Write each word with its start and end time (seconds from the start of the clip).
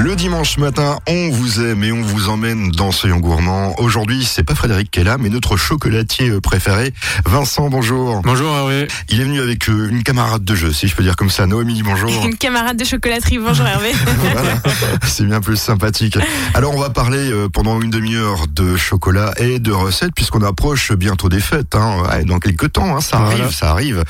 Le 0.00 0.14
dimanche 0.14 0.58
matin, 0.58 1.00
on 1.08 1.28
vous 1.30 1.60
aime 1.60 1.82
et 1.82 1.90
on 1.90 2.02
vous 2.02 2.28
emmène 2.28 2.70
dans 2.70 2.92
Soyons 2.92 3.18
Gourmand. 3.18 3.74
Aujourd'hui, 3.78 4.24
c'est 4.24 4.44
pas 4.44 4.54
Frédéric 4.54 4.92
qui 4.92 5.00
est 5.00 5.04
là, 5.04 5.16
mais 5.18 5.28
notre 5.28 5.56
chocolatier 5.56 6.30
euh, 6.30 6.40
préféré, 6.40 6.94
Vincent, 7.26 7.68
bonjour. 7.68 8.22
Bonjour 8.22 8.54
Hervé. 8.54 8.86
Il 9.08 9.20
est 9.20 9.24
venu 9.24 9.40
avec 9.40 9.68
euh, 9.68 9.88
une 9.90 10.04
camarade 10.04 10.44
de 10.44 10.54
jeu, 10.54 10.72
si 10.72 10.86
je 10.86 10.94
peux 10.94 11.02
dire 11.02 11.16
comme 11.16 11.30
ça. 11.30 11.48
Noémie, 11.48 11.82
bonjour. 11.82 12.10
Une 12.24 12.36
camarade 12.36 12.76
de 12.76 12.84
chocolaterie, 12.84 13.38
bonjour 13.38 13.66
Hervé. 13.66 13.90
Voilà, 14.32 14.60
c'est 15.02 15.24
bien 15.24 15.40
plus 15.40 15.56
sympathique. 15.56 16.16
Alors, 16.54 16.74
on 16.76 16.80
va 16.80 16.90
parler 16.90 17.32
euh, 17.32 17.48
pendant 17.48 17.80
une 17.80 17.90
demi-heure 17.90 18.46
de 18.46 18.76
chocolat 18.76 19.32
et 19.38 19.58
de 19.58 19.72
recettes, 19.72 20.12
puisqu'on 20.14 20.42
approche 20.42 20.92
bientôt 20.92 21.28
des 21.28 21.40
fêtes. 21.40 21.74
Hein. 21.74 22.02
Ouais, 22.08 22.24
dans 22.24 22.38
quelques 22.38 22.72
temps, 22.72 22.96
hein, 22.96 23.00
ça 23.00 23.16
Voilà. 23.18 23.32
arrive, 23.42 23.54
ça 23.54 23.70
arrive. 23.70 24.04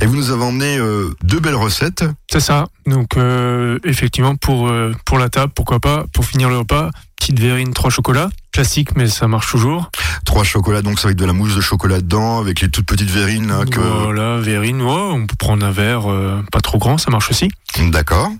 Et 0.00 0.06
vous 0.06 0.16
nous 0.16 0.30
avez 0.30 0.42
emmené 0.42 0.78
euh, 0.78 1.14
deux 1.22 1.40
belles 1.40 1.54
recettes. 1.54 2.04
C'est 2.30 2.40
ça. 2.40 2.66
Donc 2.86 3.16
euh, 3.16 3.78
effectivement 3.84 4.36
pour 4.36 4.68
euh, 4.68 4.92
pour 5.06 5.18
la 5.18 5.30
table, 5.34 5.52
pourquoi 5.52 5.80
pas, 5.80 6.04
pour 6.12 6.24
finir 6.24 6.48
le 6.48 6.58
repas, 6.58 6.90
petite 7.18 7.40
verrine 7.40 7.74
trois 7.74 7.90
chocolats, 7.90 8.30
classique 8.52 8.94
mais 8.94 9.08
ça 9.08 9.26
marche 9.26 9.50
toujours. 9.50 9.90
Trois 10.24 10.44
chocolats, 10.44 10.82
donc 10.82 11.00
c'est 11.00 11.06
avec 11.06 11.16
de 11.16 11.24
la 11.24 11.32
mousse 11.32 11.56
de 11.56 11.60
chocolat 11.60 12.00
dedans, 12.00 12.38
avec 12.38 12.60
les 12.60 12.68
toutes 12.68 12.86
petites 12.86 13.10
verrines 13.10 13.48
là, 13.48 13.64
que... 13.64 13.80
Voilà, 13.80 14.38
verrine, 14.38 14.80
ouais, 14.80 14.92
on 14.92 15.26
peut 15.26 15.34
prendre 15.36 15.66
un 15.66 15.72
verre 15.72 16.08
euh, 16.08 16.40
pas 16.52 16.60
trop 16.60 16.78
grand, 16.78 16.98
ça 16.98 17.10
marche 17.10 17.30
aussi. 17.30 17.50
D'accord. 17.90 18.30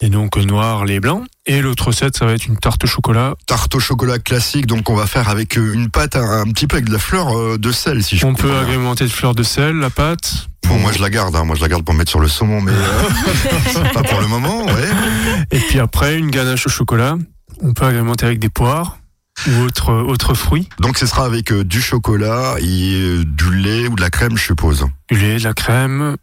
Et 0.00 0.08
donc 0.08 0.36
noir, 0.36 0.84
les 0.84 1.00
blancs. 1.00 1.24
Et 1.46 1.62
l'autre 1.62 1.88
recette, 1.88 2.16
ça 2.16 2.26
va 2.26 2.32
être 2.32 2.46
une 2.46 2.56
tarte 2.56 2.84
au 2.84 2.86
chocolat. 2.86 3.34
tarte 3.46 3.74
au 3.74 3.80
chocolat 3.80 4.18
classique, 4.18 4.66
donc 4.66 4.90
on 4.90 4.94
va 4.94 5.06
faire 5.06 5.28
avec 5.28 5.56
euh, 5.56 5.72
une 5.72 5.90
pâte 5.90 6.16
un, 6.16 6.42
un 6.42 6.44
petit 6.50 6.66
peu 6.66 6.76
avec 6.76 6.88
de 6.88 6.92
la 6.92 6.98
fleur 6.98 7.36
euh, 7.38 7.58
de 7.58 7.72
sel, 7.72 8.02
si 8.02 8.16
je 8.16 8.26
On 8.26 8.34
peut 8.34 8.54
agrémenter 8.56 9.04
de 9.04 9.10
fleurs 9.10 9.34
de 9.34 9.42
sel, 9.42 9.76
la 9.76 9.90
pâte. 9.90 10.48
Bon, 10.66 10.78
moi 10.78 10.92
je 10.92 11.00
la 11.00 11.10
garde, 11.10 11.36
hein, 11.36 11.44
moi 11.44 11.54
je 11.56 11.60
la 11.60 11.68
garde 11.68 11.84
pour 11.84 11.94
mettre 11.94 12.10
sur 12.10 12.20
le 12.20 12.28
saumon, 12.28 12.60
mais 12.60 12.72
euh, 12.72 13.84
pas 13.94 14.02
pour 14.02 14.20
le 14.20 14.26
moment, 14.26 14.64
ouais. 14.64 14.88
Et 15.50 15.58
puis 15.58 15.78
après, 15.78 16.18
une 16.18 16.30
ganache 16.30 16.66
au 16.66 16.70
chocolat. 16.70 17.16
On 17.62 17.72
peut 17.72 17.84
agrémenter 17.84 18.26
avec 18.26 18.40
des 18.40 18.48
poires 18.48 18.98
ou 19.48 19.62
autres 19.62 19.92
autres 19.92 20.34
fruits. 20.34 20.68
Donc 20.80 20.98
ce 20.98 21.06
sera 21.06 21.24
avec 21.24 21.52
euh, 21.52 21.64
du 21.64 21.80
chocolat 21.80 22.56
et 22.60 22.94
euh, 22.94 23.24
du 23.24 23.54
lait 23.54 23.88
ou 23.88 23.94
de 23.96 24.00
la 24.00 24.10
crème, 24.10 24.36
je 24.36 24.44
suppose. 24.44 24.86
Du 25.10 25.18
lait, 25.18 25.38
de 25.38 25.44
la 25.44 25.54
crème, 25.54 26.16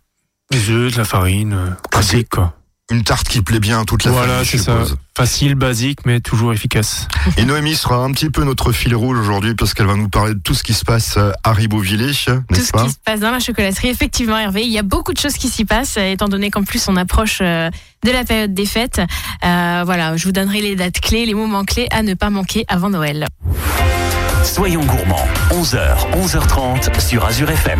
des 0.49 0.69
œufs, 0.69 0.93
de 0.93 0.97
la 0.97 1.05
farine, 1.05 1.53
euh, 1.53 1.69
classique 1.89 2.29
quoi. 2.29 2.55
Une 2.91 3.03
tarte 3.03 3.27
qui 3.29 3.41
plaît 3.41 3.59
bien 3.61 3.81
à 3.81 3.85
toute 3.85 4.03
la 4.03 4.11
Voilà, 4.11 4.27
famille, 4.33 4.45
je 4.45 4.51
c'est 4.51 4.57
ça. 4.57 4.73
suppose. 4.73 4.97
Facile, 5.15 5.55
basique, 5.55 5.99
mais 6.05 6.19
toujours 6.19 6.51
efficace. 6.51 7.07
Et 7.37 7.45
Noémie 7.45 7.75
sera 7.75 7.95
un 8.03 8.11
petit 8.11 8.29
peu 8.29 8.43
notre 8.43 8.71
fil 8.73 8.93
rouge 8.95 9.17
aujourd'hui 9.17 9.55
parce 9.55 9.73
qu'elle 9.73 9.87
va 9.87 9.95
nous 9.95 10.09
parler 10.09 10.33
de 10.33 10.39
tout 10.39 10.53
ce 10.53 10.63
qui 10.63 10.73
se 10.73 10.83
passe 10.83 11.17
à 11.17 11.53
Ribeauvillé, 11.53 12.07
Tout 12.07 12.13
ce 12.55 12.71
pas 12.71 12.83
qui 12.83 12.89
se 12.91 12.97
passe 13.03 13.21
dans 13.21 13.31
la 13.31 13.39
chocolaterie, 13.39 13.87
effectivement 13.89 14.37
Hervé, 14.37 14.63
il 14.63 14.71
y 14.71 14.77
a 14.77 14.83
beaucoup 14.83 15.13
de 15.13 15.19
choses 15.19 15.35
qui 15.35 15.47
s'y 15.47 15.63
passent, 15.63 15.95
euh, 15.97 16.11
étant 16.11 16.27
donné 16.27 16.51
qu'en 16.51 16.63
plus 16.63 16.85
on 16.89 16.95
approche 16.97 17.39
euh, 17.41 17.69
de 18.03 18.11
la 18.11 18.23
période 18.25 18.53
des 18.53 18.65
fêtes. 18.65 19.01
Euh, 19.45 19.83
voilà, 19.85 20.17
je 20.17 20.25
vous 20.25 20.31
donnerai 20.33 20.61
les 20.61 20.75
dates 20.75 20.99
clés, 20.99 21.25
les 21.25 21.33
moments 21.33 21.63
clés 21.63 21.87
à 21.91 22.03
ne 22.03 22.13
pas 22.13 22.29
manquer 22.29 22.65
avant 22.67 22.89
Noël. 22.89 23.27
Soyons 24.43 24.83
gourmands, 24.83 25.27
11h, 25.51 26.11
11h30 26.25 26.99
sur 26.99 27.23
Azure 27.25 27.49
FM. 27.51 27.79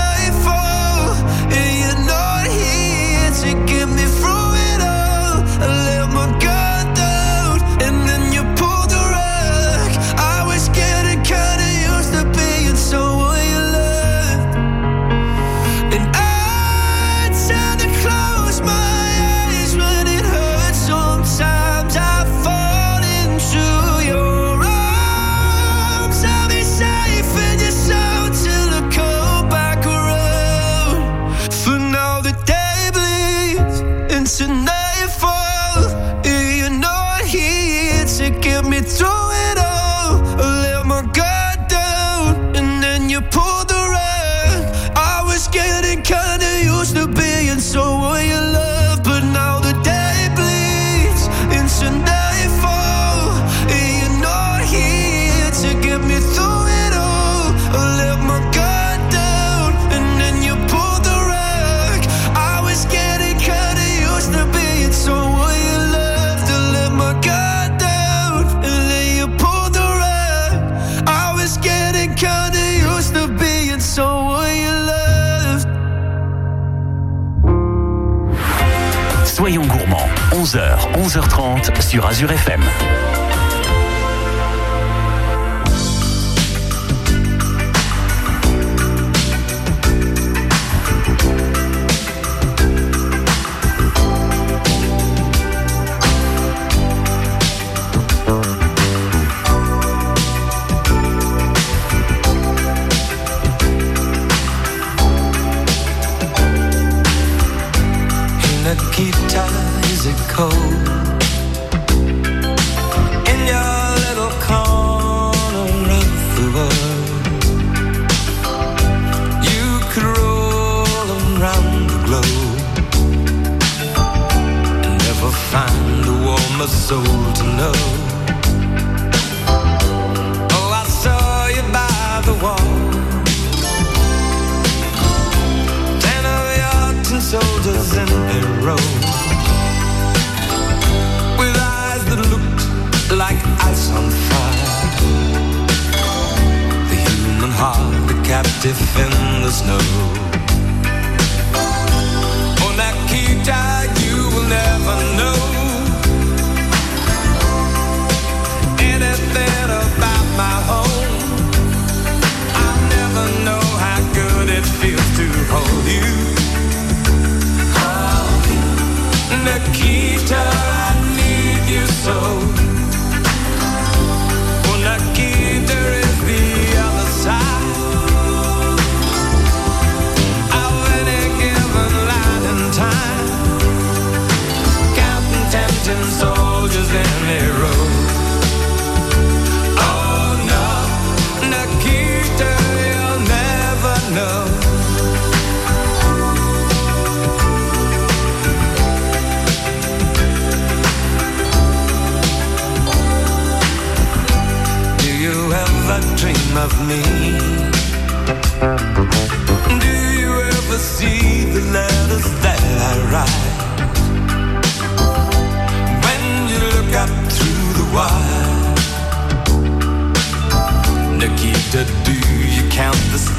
sur 81.91 82.05
Azure 82.05 82.31
FM. 82.31 82.90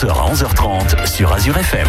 11h 0.00 0.08
à 0.10 0.32
11h30 0.32 1.06
sur 1.06 1.32
Azure 1.32 1.56
FM. 1.58 1.88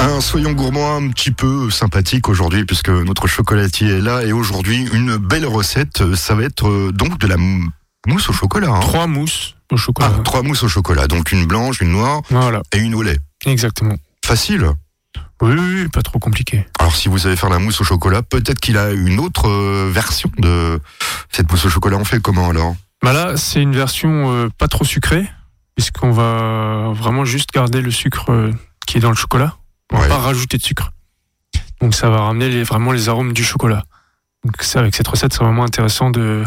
Un 0.00 0.20
soyons 0.20 0.52
gourmands 0.52 0.96
un 0.96 1.08
petit 1.10 1.30
peu 1.30 1.70
sympathique 1.70 2.28
aujourd'hui 2.28 2.64
puisque 2.64 2.90
notre 2.90 3.26
chocolatier 3.26 3.88
est 3.88 4.00
là 4.00 4.22
et 4.22 4.32
aujourd'hui 4.32 4.86
une 4.92 5.16
belle 5.16 5.46
recette. 5.46 6.14
Ça 6.14 6.34
va 6.34 6.42
être 6.42 6.68
euh, 6.68 6.92
donc 6.92 7.18
de 7.18 7.26
la 7.26 7.36
mousse 7.38 8.28
au 8.28 8.32
chocolat. 8.32 8.68
hein. 8.70 8.80
Trois 8.80 9.06
mousses 9.06 9.54
au 9.72 9.76
chocolat. 9.76 10.12
Ah, 10.14 10.20
trois 10.22 10.42
mousses 10.42 10.62
au 10.62 10.68
chocolat, 10.68 11.06
donc 11.06 11.32
une 11.32 11.46
blanche, 11.46 11.80
une 11.80 11.92
noire 11.92 12.20
Voilà, 12.30 12.60
et 12.72 12.78
une 12.78 12.94
au 12.94 13.02
lait. 13.02 13.18
exactement. 13.46 13.94
Facile. 14.24 14.70
Oui, 15.40 15.52
oui, 15.52 15.82
oui, 15.82 15.88
pas 15.88 16.02
trop 16.02 16.18
compliqué. 16.18 16.66
Alors 16.78 16.94
si 16.94 17.08
vous 17.08 17.18
savez 17.18 17.36
faire 17.36 17.50
la 17.50 17.58
mousse 17.58 17.80
au 17.80 17.84
chocolat, 17.84 18.22
peut-être 18.22 18.60
qu'il 18.60 18.76
a 18.78 18.90
une 18.92 19.20
autre 19.20 19.48
euh, 19.48 19.90
version 19.92 20.30
de 20.38 20.80
cette 21.30 21.50
mousse 21.50 21.64
au 21.64 21.70
chocolat. 21.70 21.96
On 21.96 22.04
fait 22.04 22.20
comment 22.20 22.50
alors? 22.50 22.74
Bah 23.02 23.12
là, 23.12 23.36
c'est 23.36 23.60
une 23.62 23.74
version 23.74 24.30
euh, 24.32 24.48
pas 24.58 24.68
trop 24.68 24.84
sucrée, 24.84 25.26
puisqu'on 25.74 26.10
va 26.12 26.90
vraiment 26.94 27.24
juste 27.24 27.50
garder 27.52 27.80
le 27.80 27.90
sucre 27.90 28.30
euh, 28.30 28.52
qui 28.86 28.98
est 28.98 29.00
dans 29.00 29.10
le 29.10 29.16
chocolat. 29.16 29.56
On 29.92 29.96
Ouais. 29.96 30.08
va 30.08 30.16
pas 30.16 30.20
rajouter 30.20 30.56
de 30.58 30.62
sucre. 30.62 30.90
Donc 31.80 31.94
ça 31.94 32.08
va 32.10 32.20
ramener 32.22 32.48
les- 32.48 32.62
vraiment 32.62 32.92
les 32.92 33.08
arômes 33.08 33.32
du 33.32 33.44
chocolat. 33.44 33.84
Donc 34.44 34.62
ça, 34.62 34.80
avec 34.80 34.94
cette 34.94 35.08
recette, 35.08 35.32
c'est 35.32 35.42
vraiment 35.42 35.64
intéressant 35.64 36.10
de 36.10 36.44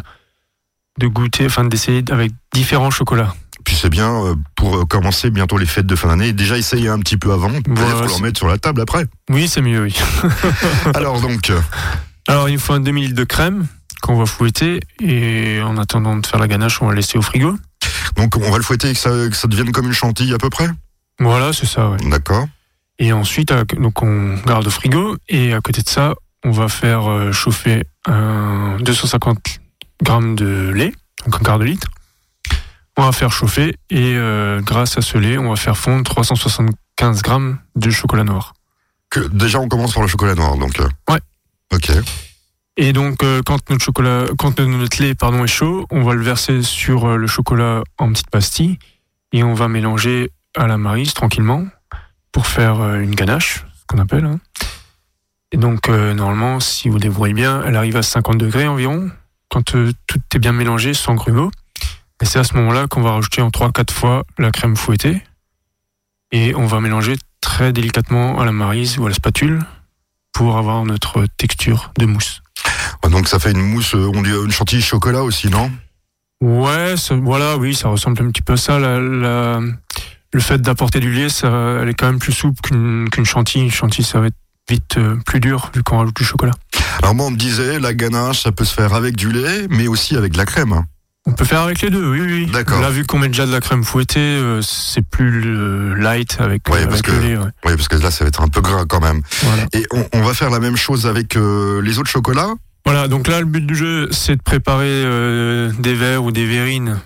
de 0.99 1.05
goûter, 1.07 1.45
enfin 1.45 1.63
d'essayer 1.63 2.03
avec 2.09 2.31
différents 2.53 2.89
chocolats. 2.89 3.35
Puis 3.63 3.75
c'est 3.75 3.89
bien 3.89 4.11
euh, 4.23 4.35
pour 4.55 4.77
euh, 4.77 4.85
commencer 4.85 5.29
bientôt 5.29 5.57
les 5.59 5.67
fêtes 5.67 5.85
de 5.85 5.95
fin 5.95 6.07
d'année. 6.07 6.33
Déjà 6.33 6.57
essayer 6.57 6.89
un 6.89 6.97
petit 6.99 7.17
peu 7.17 7.31
avant, 7.33 7.49
peut-être 7.49 7.69
Voilà, 7.69 8.07
leur 8.07 8.19
mettre 8.19 8.37
sur 8.39 8.47
la 8.47 8.57
table 8.57 8.81
après. 8.81 9.05
Oui, 9.29 9.47
c'est 9.47 9.61
mieux, 9.61 9.83
oui. 9.83 9.95
alors 10.95 11.21
donc, 11.21 11.51
Alors 12.27 12.49
il 12.49 12.53
nous 12.53 12.59
faut 12.59 12.73
un 12.73 12.79
demi-litre 12.79 13.13
de 13.15 13.23
crème 13.25 13.67
qu'on 14.01 14.15
va 14.17 14.25
fouetter 14.25 14.79
et 14.99 15.61
en 15.61 15.77
attendant 15.77 16.15
de 16.15 16.25
faire 16.25 16.39
la 16.39 16.47
ganache, 16.47 16.81
on 16.81 16.87
va 16.87 16.95
laisser 16.95 17.17
au 17.17 17.21
frigo. 17.21 17.55
Donc 18.15 18.35
on 18.37 18.49
va 18.51 18.57
le 18.57 18.63
fouetter 18.63 18.89
et 18.89 18.93
que 18.93 18.99
ça, 18.99 19.09
que 19.09 19.35
ça 19.35 19.47
devienne 19.47 19.71
comme 19.71 19.87
une 19.87 19.93
chantilly 19.93 20.33
à 20.33 20.37
peu 20.37 20.49
près. 20.49 20.67
Voilà, 21.19 21.53
c'est 21.53 21.65
ça, 21.65 21.89
ouais. 21.89 21.97
D'accord. 22.09 22.47
Et 22.99 23.13
ensuite, 23.13 23.51
à- 23.51 23.63
donc 23.63 24.01
on 24.01 24.35
garde 24.45 24.65
au 24.67 24.69
frigo. 24.69 25.17
Et 25.29 25.53
à 25.53 25.61
côté 25.61 25.81
de 25.81 25.89
ça, 25.89 26.13
on 26.43 26.51
va 26.51 26.67
faire 26.69 27.09
euh, 27.09 27.31
chauffer 27.31 27.83
un 28.05 28.77
250 28.79 29.37
grammes 30.03 30.35
de 30.35 30.69
lait, 30.69 30.93
donc 31.25 31.35
un 31.35 31.43
quart 31.43 31.59
de 31.59 31.65
litre. 31.65 31.87
On 32.97 33.03
va 33.03 33.11
faire 33.11 33.31
chauffer 33.31 33.75
et 33.91 34.15
euh, 34.15 34.61
grâce 34.61 34.97
à 34.97 35.01
ce 35.01 35.17
lait, 35.19 35.37
on 35.37 35.49
va 35.49 35.55
faire 35.55 35.77
fondre 35.77 36.03
375 36.03 37.21
grammes 37.21 37.59
de 37.75 37.89
chocolat 37.91 38.23
noir. 38.23 38.53
Que, 39.09 39.19
déjà 39.19 39.59
on 39.59 39.67
commence 39.67 39.93
par 39.93 40.01
le 40.03 40.09
chocolat 40.09 40.33
noir. 40.35 40.57
Donc. 40.57 40.79
euh, 40.79 40.87
Ouais. 41.09 41.19
Ok. 41.73 41.91
Et 42.77 42.93
donc, 42.93 43.23
euh, 43.23 43.41
quand 43.43 43.69
notre 43.69 43.83
chocolat, 43.83 44.25
quand 44.37 44.59
notre 44.59 45.01
lait 45.01 45.15
pardon 45.15 45.43
est 45.43 45.47
chaud, 45.47 45.87
on 45.89 46.03
va 46.03 46.13
le 46.13 46.21
verser 46.21 46.61
sur 46.61 47.05
euh, 47.05 47.15
le 47.17 47.25
chocolat 47.25 47.83
en 47.97 48.09
petites 48.11 48.29
pastilles 48.29 48.77
et 49.31 49.43
on 49.43 49.55
va 49.55 49.67
mélanger 49.67 50.29
à 50.55 50.67
la 50.67 50.77
marise 50.77 51.13
tranquillement 51.13 51.65
pour 52.31 52.45
faire 52.45 52.79
euh, 52.81 52.99
une 52.99 53.15
ganache, 53.15 53.65
ce 53.79 53.85
qu'on 53.87 53.97
appelle. 53.97 54.25
hein. 54.25 54.39
Et 55.51 55.57
donc, 55.57 55.89
euh, 55.89 56.13
normalement, 56.13 56.59
si 56.59 56.89
vous 56.89 56.99
débrouillez 56.99 57.33
bien, 57.33 57.63
elle 57.65 57.75
arrive 57.75 57.97
à 57.97 58.03
50 58.03 58.37
degrés 58.37 58.67
environ 58.67 59.09
quand 59.49 59.75
euh, 59.75 59.91
tout 60.05 60.19
est 60.35 60.39
bien 60.39 60.51
mélangé 60.51 60.93
sans 60.93 61.15
grumeaux. 61.15 61.51
Et 62.21 62.25
c'est 62.25 62.37
à 62.39 62.43
ce 62.43 62.53
moment-là 62.55 62.87
qu'on 62.87 63.01
va 63.01 63.13
rajouter 63.13 63.41
en 63.41 63.49
3-4 63.49 63.91
fois 63.91 64.23
la 64.37 64.51
crème 64.51 64.75
fouettée 64.75 65.23
et 66.31 66.53
on 66.53 66.65
va 66.65 66.79
mélanger 66.81 67.15
très 67.41 67.71
délicatement 67.73 68.39
à 68.39 68.45
la 68.45 68.51
marise 68.51 68.99
ou 68.99 69.05
à 69.05 69.09
la 69.09 69.15
spatule 69.15 69.63
pour 70.33 70.57
avoir 70.57 70.83
notre 70.83 71.25
texture 71.37 71.91
de 71.97 72.05
mousse. 72.05 72.41
Ah, 73.07 73.09
Donc 73.09 73.27
ça 73.29 73.39
fait 73.39 73.51
une 73.51 73.61
mousse, 73.61 73.95
euh, 73.95 74.11
on 74.13 74.21
dit 74.21 74.31
une 74.31 74.51
chantilly 74.51 74.81
chocolat 74.81 75.23
aussi, 75.23 75.49
non? 75.49 75.71
Ouais, 76.43 76.95
voilà, 77.23 77.57
oui, 77.57 77.73
ça 77.73 77.87
ressemble 77.87 78.21
un 78.21 78.29
petit 78.31 78.41
peu 78.41 78.53
à 78.53 78.57
ça. 78.57 78.77
La, 78.79 78.99
la- 78.99 79.61
le 80.33 80.39
fait 80.41 80.61
d'apporter 80.61 80.99
du 80.99 81.11
lait, 81.11 81.29
ça, 81.29 81.79
elle 81.81 81.87
est 81.89 81.93
quand 81.93 82.07
même 82.07 82.19
plus 82.19 82.33
souple 82.33 82.59
qu'une 82.61 83.25
chantilly. 83.25 83.63
Une 83.63 83.71
chantilly, 83.71 84.03
ça 84.05 84.19
va 84.19 84.27
être 84.27 84.35
vite 84.69 84.97
euh, 84.97 85.15
plus 85.25 85.39
dur 85.39 85.71
vu 85.73 85.81
qu'on 85.83 85.99
rajoute 85.99 86.17
du 86.17 86.25
chocolat. 86.25 86.51
Alors 87.01 87.15
moi 87.15 87.27
on 87.27 87.31
me 87.31 87.37
disait 87.37 87.79
la 87.79 87.93
ganache 87.93 88.43
ça 88.43 88.51
peut 88.51 88.65
se 88.65 88.73
faire 88.73 88.93
avec 88.93 89.15
du 89.15 89.31
lait, 89.31 89.67
mais 89.69 89.87
aussi 89.87 90.17
avec 90.17 90.33
de 90.33 90.37
la 90.37 90.45
crème. 90.45 90.83
On 91.25 91.31
peut 91.31 91.45
faire 91.45 91.61
avec 91.61 91.81
les 91.81 91.89
deux, 91.89 92.09
oui, 92.11 92.19
oui. 92.21 92.45
D'accord. 92.51 92.81
Là, 92.81 92.89
vu 92.89 93.05
qu'on 93.05 93.19
met 93.19 93.27
déjà 93.27 93.45
de 93.45 93.51
la 93.51 93.59
crème 93.61 93.83
fouettée, 93.83 94.19
euh, 94.19 94.61
c'est 94.61 95.01
plus 95.07 95.41
euh, 95.45 95.95
light 95.95 96.37
avec, 96.39 96.67
euh, 96.69 96.71
parce 96.73 96.85
avec 96.85 97.01
que- 97.03 97.11
le 97.11 97.19
lait. 97.19 97.37
ouais. 97.37 97.45
Oui, 97.65 97.75
parce 97.77 97.87
que 97.87 97.95
là 97.95 98.11
ça 98.11 98.23
va 98.25 98.27
être 98.27 98.41
un 98.41 98.47
peu 98.49 98.59
gras 98.61 98.83
quand 98.85 98.99
même. 99.01 99.21
Voilà. 99.43 99.63
Et 99.73 99.85
on, 99.91 100.05
on 100.13 100.21
va 100.21 100.33
faire 100.33 100.49
la 100.49 100.59
même 100.59 100.75
chose 100.75 101.07
avec 101.07 101.37
euh, 101.37 101.81
les 101.81 101.97
autres 101.99 102.09
chocolats? 102.09 102.53
Voilà, 102.87 103.09
donc 103.09 103.27
là, 103.27 103.39
le 103.41 103.45
but 103.45 103.65
du 103.65 103.75
jeu, 103.75 104.07
c'est 104.11 104.37
de 104.37 104.41
préparer 104.41 104.85
euh, 104.87 105.69
des 105.77 105.93
verres 105.93 106.23
ou 106.23 106.31
des 106.31 106.45
verrines 106.45 107.01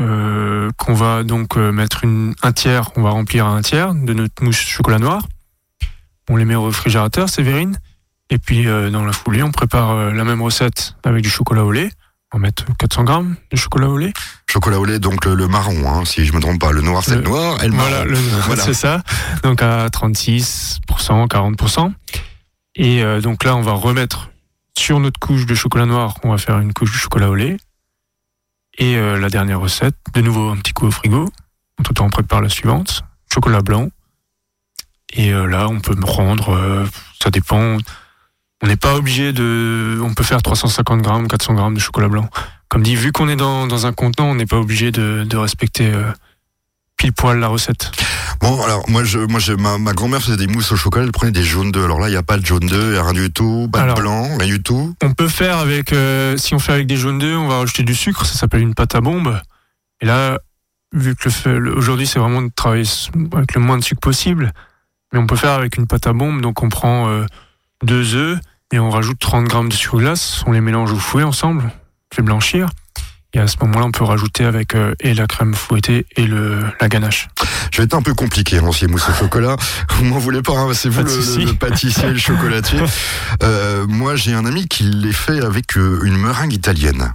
euh, 0.00 0.70
qu'on 0.78 0.94
va 0.94 1.22
donc 1.24 1.58
euh, 1.58 1.72
mettre 1.72 2.04
une, 2.04 2.34
un 2.42 2.52
tiers, 2.52 2.90
on 2.96 3.02
va 3.02 3.10
remplir 3.10 3.44
à 3.44 3.50
un 3.50 3.60
tiers 3.60 3.94
de 3.94 4.14
notre 4.14 4.42
mousse 4.42 4.56
chocolat 4.56 4.98
noir. 4.98 5.26
On 6.30 6.36
les 6.36 6.46
met 6.46 6.54
au 6.54 6.64
réfrigérateur, 6.64 7.28
ces 7.28 7.42
verrines. 7.42 7.78
Et 8.30 8.38
puis, 8.38 8.66
euh, 8.66 8.88
dans 8.88 9.04
la 9.04 9.12
foulée, 9.12 9.42
on 9.42 9.50
prépare 9.52 9.90
euh, 9.90 10.10
la 10.10 10.24
même 10.24 10.40
recette 10.40 10.96
avec 11.04 11.22
du 11.22 11.28
chocolat 11.28 11.64
au 11.64 11.70
lait. 11.72 11.90
On 12.32 12.38
va 12.38 12.42
mettre 12.42 12.64
400 12.78 13.04
grammes 13.04 13.36
de 13.52 13.56
chocolat 13.58 13.88
au 13.90 13.98
lait. 13.98 14.14
Chocolat 14.50 14.80
au 14.80 14.86
lait, 14.86 14.98
donc 14.98 15.26
le, 15.26 15.34
le 15.34 15.46
marron, 15.48 15.86
hein, 15.86 16.04
si 16.06 16.24
je 16.24 16.32
me 16.32 16.40
trompe 16.40 16.58
pas. 16.60 16.72
Le 16.72 16.80
noir 16.80 17.04
c'est 17.04 17.16
le 17.16 17.20
Le- 17.20 17.28
noir, 17.28 17.62
et 17.62 17.68
le 17.68 17.74
marron. 17.74 17.90
Voilà, 17.90 18.04
le- 18.06 18.16
Voilà. 18.46 18.62
c'est 18.62 18.72
ça. 18.74 19.02
Donc 19.42 19.60
à 19.60 19.86
36%, 19.90 21.28
40%. 21.28 21.92
Et 22.76 23.02
euh, 23.04 23.20
donc 23.20 23.44
là, 23.44 23.54
on 23.54 23.60
va 23.60 23.72
remettre 23.72 24.30
sur 24.78 25.00
notre 25.00 25.20
couche 25.20 25.46
de 25.46 25.54
chocolat 25.54 25.86
noir, 25.86 26.18
on 26.24 26.30
va 26.30 26.38
faire 26.38 26.58
une 26.58 26.72
couche 26.72 26.92
de 26.92 26.96
chocolat 26.96 27.30
au 27.30 27.34
lait. 27.34 27.56
Et 28.78 28.96
euh, 28.96 29.18
la 29.18 29.28
dernière 29.28 29.60
recette, 29.60 29.96
de 30.14 30.20
nouveau 30.20 30.50
un 30.50 30.56
petit 30.56 30.72
coup 30.72 30.86
au 30.86 30.90
frigo. 30.90 31.28
Entre 31.78 31.92
temps, 31.92 32.06
on 32.06 32.10
prépare 32.10 32.40
la 32.40 32.48
suivante, 32.48 33.02
chocolat 33.32 33.62
blanc. 33.62 33.88
Et 35.12 35.32
euh, 35.32 35.46
là, 35.46 35.68
on 35.68 35.80
peut 35.80 35.94
me 35.94 36.04
rendre, 36.04 36.50
euh, 36.50 36.84
ça 37.22 37.30
dépend. 37.30 37.78
On 38.62 38.66
n'est 38.66 38.76
pas 38.76 38.96
obligé 38.96 39.32
de. 39.32 40.00
On 40.02 40.14
peut 40.14 40.24
faire 40.24 40.42
350 40.42 41.02
grammes, 41.02 41.28
400 41.28 41.54
grammes 41.54 41.74
de 41.74 41.80
chocolat 41.80 42.08
blanc. 42.08 42.28
Comme 42.68 42.82
dit, 42.82 42.96
vu 42.96 43.12
qu'on 43.12 43.28
est 43.28 43.36
dans, 43.36 43.66
dans 43.66 43.86
un 43.86 43.92
contenant, 43.92 44.30
on 44.30 44.34
n'est 44.34 44.46
pas 44.46 44.58
obligé 44.58 44.90
de, 44.90 45.24
de 45.24 45.36
respecter 45.36 45.92
pile 46.96 47.12
poil 47.12 47.38
la 47.38 47.48
recette. 47.48 47.90
Bon, 48.40 48.62
alors 48.62 48.88
moi, 48.88 49.04
je, 49.04 49.18
moi, 49.18 49.40
ma, 49.58 49.78
ma 49.78 49.92
grand-mère 49.92 50.20
faisait 50.22 50.36
des 50.36 50.46
mousses 50.46 50.72
au 50.72 50.76
chocolat, 50.76 51.04
elle 51.04 51.12
prenait 51.12 51.32
des 51.32 51.44
jaunes 51.44 51.72
d'œufs. 51.72 51.84
Alors 51.84 52.00
là, 52.00 52.08
il 52.08 52.12
n'y 52.12 52.16
a 52.16 52.22
pas 52.22 52.36
de 52.36 52.44
jaune 52.46 52.66
d'œuf, 52.66 52.90
il 52.92 52.94
y 52.94 52.98
a 52.98 53.02
rien 53.02 53.12
du 53.12 53.30
tout, 53.32 53.68
pas 53.72 53.80
Alors. 53.82 53.96
de 53.96 54.00
blanc, 54.00 54.28
rien 54.38 54.48
du 54.48 54.62
tout. 54.62 54.94
On 55.02 55.12
peut 55.12 55.28
faire 55.28 55.58
avec, 55.58 55.92
euh, 55.92 56.36
si 56.36 56.54
on 56.54 56.58
fait 56.58 56.72
avec 56.72 56.86
des 56.86 56.96
jaunes 56.96 57.18
d'œufs, 57.18 57.36
on 57.38 57.48
va 57.48 57.58
rajouter 57.58 57.82
du 57.82 57.94
sucre, 57.94 58.24
ça 58.26 58.34
s'appelle 58.34 58.60
une 58.62 58.74
pâte 58.74 58.94
à 58.94 59.00
bombe. 59.00 59.40
Et 60.00 60.06
là, 60.06 60.38
vu 60.92 61.14
que 61.16 61.28
le 61.48 61.58
le- 61.58 61.76
aujourd'hui 61.76 62.06
c'est 62.06 62.18
vraiment 62.18 62.42
de 62.42 62.50
travailler 62.54 62.88
avec 63.34 63.54
le 63.54 63.60
moins 63.60 63.78
de 63.78 63.84
sucre 63.84 64.00
possible, 64.00 64.52
mais 65.12 65.18
on 65.18 65.26
peut 65.26 65.36
faire 65.36 65.52
avec 65.52 65.76
une 65.76 65.86
pâte 65.86 66.06
à 66.06 66.12
bombe, 66.12 66.40
donc 66.40 66.62
on 66.62 66.68
prend 66.68 67.08
euh, 67.08 67.24
deux 67.82 68.14
œufs 68.14 68.38
et 68.72 68.78
on 68.78 68.90
rajoute 68.90 69.18
30 69.18 69.44
grammes 69.46 69.68
de 69.68 69.74
sucre 69.74 69.98
glace, 69.98 70.42
on 70.46 70.52
les 70.52 70.60
mélange 70.60 70.92
au 70.92 70.96
fouet 70.98 71.22
ensemble, 71.22 71.64
on 71.64 72.14
fait 72.14 72.22
blanchir. 72.22 72.68
Et 73.34 73.40
à 73.40 73.48
ce 73.48 73.56
moment-là, 73.62 73.86
on 73.86 73.90
peut 73.90 74.04
rajouter 74.04 74.44
avec 74.44 74.74
euh, 74.76 74.94
et 75.00 75.12
la 75.12 75.26
crème 75.26 75.54
fouettée 75.54 76.06
et 76.16 76.26
le, 76.26 76.64
la 76.80 76.88
ganache. 76.88 77.28
Je 77.72 77.78
vais 77.78 77.84
être 77.84 77.94
un 77.94 78.02
peu 78.02 78.14
compliqué, 78.14 78.60
ces 78.72 78.86
mousses 78.86 79.08
au 79.08 79.12
chocolat. 79.12 79.56
Vous 79.90 80.04
m'en 80.04 80.18
voulez 80.18 80.40
pas, 80.40 80.56
hein, 80.56 80.72
c'est 80.72 80.88
vous 80.88 81.02
le, 81.02 81.52
pâtissier, 81.54 82.08
le 82.08 82.18
chocolatier. 82.18 82.80
Euh, 83.42 83.86
moi, 83.88 84.14
j'ai 84.16 84.32
un 84.32 84.46
ami 84.46 84.68
qui 84.68 84.84
les 84.84 85.12
fait 85.12 85.40
avec 85.40 85.76
euh, 85.76 86.00
une 86.04 86.16
meringue 86.16 86.52
italienne. 86.52 87.14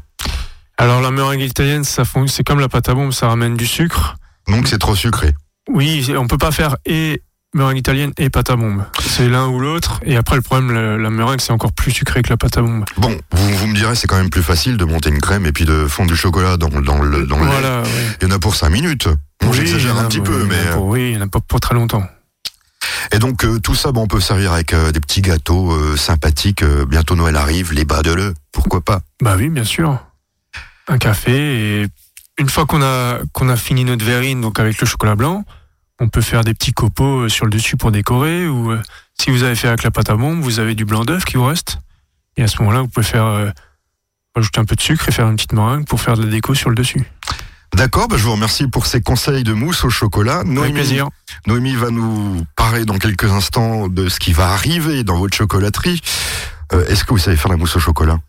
Alors 0.77 1.01
la 1.01 1.11
meringue 1.11 1.41
italienne, 1.41 1.83
ça 1.83 2.03
c'est 2.27 2.43
comme 2.43 2.59
la 2.59 2.67
pâte 2.67 2.89
à 2.89 2.93
bombe, 2.93 3.13
ça 3.13 3.27
ramène 3.27 3.55
du 3.55 3.65
sucre. 3.65 4.15
Donc 4.47 4.67
c'est 4.67 4.77
trop 4.77 4.95
sucré. 4.95 5.33
Oui, 5.69 6.13
on 6.17 6.27
peut 6.27 6.37
pas 6.37 6.51
faire 6.51 6.75
et 6.85 7.21
meringue 7.53 7.77
italienne 7.77 8.11
et 8.17 8.29
pâte 8.29 8.49
à 8.51 8.55
bombe. 8.55 8.85
C'est 9.01 9.27
l'un 9.27 9.47
ou 9.47 9.59
l'autre. 9.59 9.99
Et 10.05 10.17
après, 10.17 10.35
le 10.35 10.41
problème, 10.41 10.71
la, 10.71 10.97
la 10.97 11.09
meringue, 11.09 11.41
c'est 11.41 11.51
encore 11.51 11.71
plus 11.73 11.91
sucré 11.91 12.21
que 12.21 12.29
la 12.29 12.37
pâte 12.37 12.57
à 12.57 12.61
bombe. 12.61 12.85
Bon, 12.97 13.17
vous, 13.31 13.49
vous 13.57 13.67
me 13.67 13.75
direz, 13.75 13.95
c'est 13.95 14.07
quand 14.07 14.17
même 14.17 14.29
plus 14.29 14.43
facile 14.43 14.77
de 14.77 14.85
monter 14.85 15.09
une 15.09 15.19
crème 15.21 15.45
et 15.45 15.51
puis 15.51 15.65
de 15.65 15.87
fondre 15.87 16.09
du 16.11 16.15
chocolat 16.17 16.57
dans, 16.57 16.69
dans 16.69 16.99
le, 17.01 17.25
dans 17.25 17.39
le. 17.39 17.45
Voilà. 17.45 17.81
ouais. 17.81 17.87
Il 18.21 18.27
y 18.27 18.31
en 18.31 18.35
a 18.35 18.39
pour 18.39 18.55
5 18.55 18.69
minutes. 18.69 19.07
Bon, 19.41 19.49
Oui, 19.49 19.57
j'exagère 19.57 19.97
un 19.97 20.05
petit 20.05 20.21
peu, 20.21 20.43
mais... 20.45 20.55
euh, 20.67 20.73
pour- 20.73 20.85
oui, 20.85 21.09
il 21.11 21.15
n'y 21.15 21.17
en 21.17 21.25
a 21.25 21.27
pas 21.27 21.39
pour 21.39 21.59
très 21.59 21.73
longtemps. 21.75 22.05
Et 23.11 23.17
donc 23.19 23.43
euh, 23.45 23.59
tout 23.59 23.75
ça, 23.75 23.91
bon, 23.91 24.03
on 24.03 24.07
peut 24.07 24.19
servir 24.19 24.53
avec 24.53 24.73
euh, 24.73 24.91
des 24.91 24.99
petits 24.99 25.21
gâteaux 25.21 25.71
euh, 25.71 25.97
sympathiques. 25.97 26.63
bientôt 26.63 27.15
Noël 27.15 27.35
arrive, 27.35 27.73
les 27.73 27.85
bas 27.85 28.03
de 28.03 28.11
l'œuf, 28.11 28.33
pourquoi 28.51 28.81
pas? 28.81 29.01
Bah 29.21 29.35
oui, 29.37 29.49
bien 29.49 29.63
sûr. 29.63 29.97
Un 30.87 30.97
café 30.97 31.81
et 31.81 31.87
une 32.37 32.49
fois 32.49 32.65
qu'on 32.65 32.81
a 32.81 33.19
qu'on 33.33 33.49
a 33.49 33.55
fini 33.55 33.83
notre 33.85 34.03
verrine, 34.05 34.41
donc 34.41 34.59
avec 34.59 34.79
le 34.79 34.85
chocolat 34.87 35.15
blanc, 35.15 35.43
on 35.99 36.07
peut 36.07 36.21
faire 36.21 36.43
des 36.43 36.53
petits 36.53 36.73
copeaux 36.73 37.29
sur 37.29 37.45
le 37.45 37.51
dessus 37.51 37.77
pour 37.77 37.91
décorer. 37.91 38.47
Ou 38.47 38.71
euh, 38.71 38.81
si 39.19 39.31
vous 39.31 39.43
avez 39.43 39.55
fait 39.55 39.67
avec 39.67 39.83
la 39.83 39.91
pâte 39.91 40.09
à 40.09 40.15
bombe, 40.15 40.41
vous 40.41 40.59
avez 40.59 40.75
du 40.75 40.85
blanc 40.85 41.03
d'œuf 41.05 41.25
qui 41.25 41.37
vous 41.37 41.45
reste. 41.45 41.79
Et 42.37 42.43
à 42.43 42.47
ce 42.47 42.59
moment-là, 42.59 42.81
vous 42.81 42.87
pouvez 42.87 43.05
faire 43.05 43.25
euh, 43.25 43.49
ajouter 44.35 44.59
un 44.59 44.65
peu 44.65 44.75
de 44.75 44.81
sucre 44.81 45.07
et 45.09 45.11
faire 45.11 45.27
une 45.27 45.35
petite 45.35 45.53
meringue 45.53 45.85
pour 45.85 45.99
faire 45.99 46.15
de 46.15 46.23
la 46.23 46.29
déco 46.29 46.53
sur 46.53 46.69
le 46.69 46.75
dessus. 46.75 47.03
D'accord, 47.75 48.07
bah, 48.07 48.17
je 48.17 48.23
vous 48.23 48.31
remercie 48.31 48.67
pour 48.67 48.87
ces 48.87 49.01
conseils 49.01 49.43
de 49.43 49.53
mousse 49.53 49.83
au 49.83 49.89
chocolat. 49.89 50.37
Avec 50.39 50.47
Noémie, 50.47 50.73
plaisir. 50.73 51.09
Noémie 51.45 51.75
va 51.75 51.91
nous 51.91 52.43
parler 52.55 52.85
dans 52.85 52.97
quelques 52.97 53.31
instants 53.31 53.87
de 53.87 54.09
ce 54.09 54.19
qui 54.19 54.33
va 54.33 54.49
arriver 54.49 55.03
dans 55.03 55.17
votre 55.17 55.35
chocolaterie. 55.35 56.01
Euh, 56.73 56.87
Est-ce 56.87 57.03
que 57.03 57.11
vous 57.11 57.19
savez 57.19 57.37
faire 57.37 57.51
la 57.51 57.57
mousse 57.57 57.75
au 57.75 57.79
chocolat? 57.79 58.19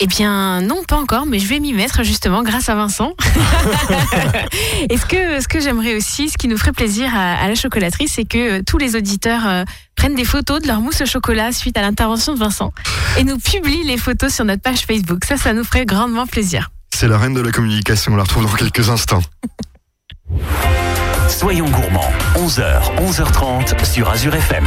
Eh 0.00 0.06
bien, 0.06 0.60
non, 0.62 0.82
pas 0.88 0.96
encore, 0.96 1.26
mais 1.26 1.38
je 1.38 1.46
vais 1.46 1.60
m'y 1.60 1.72
mettre 1.72 2.02
justement 2.02 2.42
grâce 2.42 2.68
à 2.68 2.74
Vincent. 2.74 3.12
Et 4.90 4.96
ce 4.96 5.06
que, 5.06 5.40
ce 5.40 5.46
que 5.46 5.60
j'aimerais 5.60 5.94
aussi, 5.94 6.28
ce 6.28 6.36
qui 6.36 6.48
nous 6.48 6.58
ferait 6.58 6.72
plaisir 6.72 7.14
à, 7.14 7.46
la 7.46 7.54
chocolaterie, 7.54 8.08
c'est 8.08 8.24
que 8.24 8.58
euh, 8.58 8.62
tous 8.66 8.78
les 8.78 8.96
auditeurs 8.96 9.46
euh, 9.46 9.64
prennent 9.94 10.16
des 10.16 10.24
photos 10.24 10.60
de 10.60 10.66
leur 10.66 10.80
mousse 10.80 11.02
au 11.02 11.06
chocolat 11.06 11.52
suite 11.52 11.78
à 11.78 11.82
l'intervention 11.82 12.34
de 12.34 12.38
Vincent 12.38 12.72
et 13.16 13.22
nous 13.22 13.38
publient 13.38 13.84
les 13.84 13.96
photos 13.96 14.34
sur 14.34 14.44
notre 14.44 14.62
page 14.62 14.80
Facebook. 14.80 15.24
Ça, 15.24 15.36
ça 15.36 15.52
nous 15.52 15.62
ferait 15.62 15.86
grandement 15.86 16.26
plaisir. 16.26 16.70
C'est 16.92 17.08
la 17.08 17.18
reine 17.18 17.34
de 17.34 17.40
la 17.40 17.52
communication, 17.52 18.12
on 18.12 18.16
la 18.16 18.24
retrouve 18.24 18.44
dans 18.44 18.52
quelques 18.52 18.88
instants. 18.90 19.22
Soyons 21.28 21.68
gourmands, 21.68 22.12
11h, 22.36 22.96
11h30 22.96 23.84
sur 23.84 24.10
Azure 24.10 24.34
FM. 24.34 24.66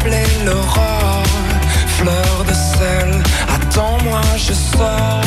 Sable 0.00 0.14
et 0.14 0.44
l'aurore, 0.44 1.22
fleur 1.98 2.44
de 2.46 2.52
sel. 2.52 3.22
Attends-moi, 3.48 4.20
je 4.36 4.52
sors 4.52 5.20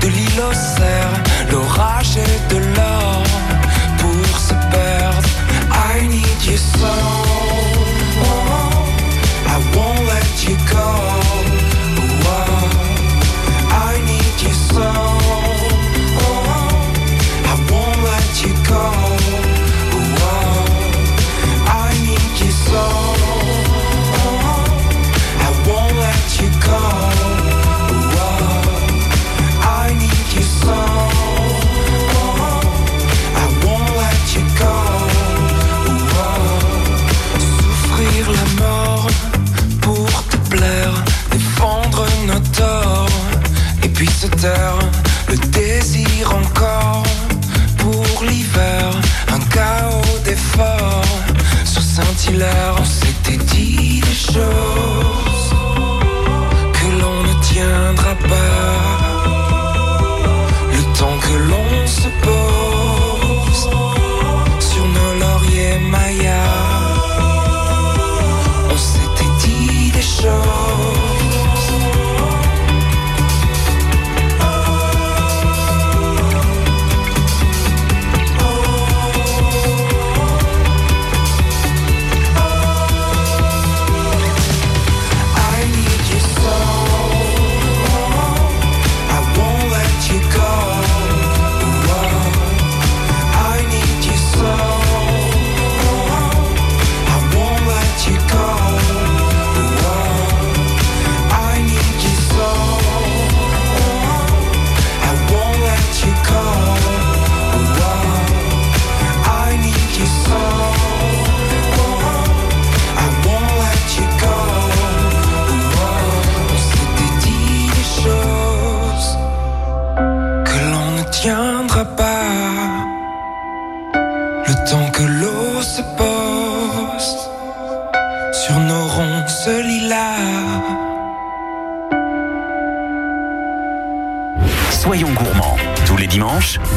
de 0.00 0.08
l'île 0.08 0.40
au 0.40 0.52
cerf 0.52 1.10
l'orage 1.50 2.16
est 2.16 2.54
de 2.54 2.58
l'or 2.76 3.22
pour 3.98 4.38
se 4.38 4.54
perdre. 4.70 5.28
I 5.70 6.06
need 6.08 6.44
you 6.44 6.56
so. 6.56 7.33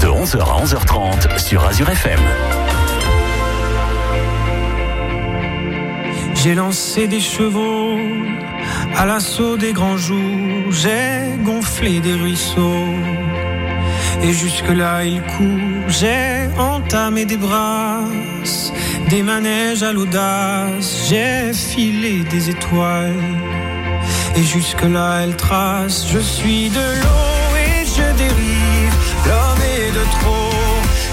De 0.01 0.07
11h 0.07 0.39
à 0.39 0.63
11h30 0.63 1.39
sur 1.39 1.65
Azure 1.65 1.89
FM. 1.89 2.19
J'ai 6.33 6.55
lancé 6.55 7.07
des 7.07 7.19
chevaux 7.19 7.97
à 8.95 9.05
l'assaut 9.05 9.57
des 9.57 9.73
grands 9.73 9.97
jours, 9.97 10.71
j'ai 10.71 11.35
gonflé 11.43 11.99
des 11.99 12.13
ruisseaux. 12.13 12.95
Et 14.23 14.31
jusque-là 14.31 15.03
il 15.03 15.21
court, 15.23 15.89
j'ai 15.89 16.47
entamé 16.57 17.25
des 17.25 17.37
brasses, 17.37 18.71
des 19.09 19.21
manèges 19.21 19.83
à 19.83 19.91
l'audace, 19.91 21.09
j'ai 21.09 21.51
filé 21.53 22.23
des 22.23 22.49
étoiles. 22.49 23.35
Et 24.37 24.43
jusque-là 24.43 25.23
elle 25.23 25.35
trace, 25.35 26.07
je 26.09 26.19
suis 26.19 26.69
de 26.69 26.79
l'eau 27.01 27.26
et 28.19 28.29
je 28.29 28.33
dérive 28.33 28.97
de 29.93 30.03
trop. 30.19 30.53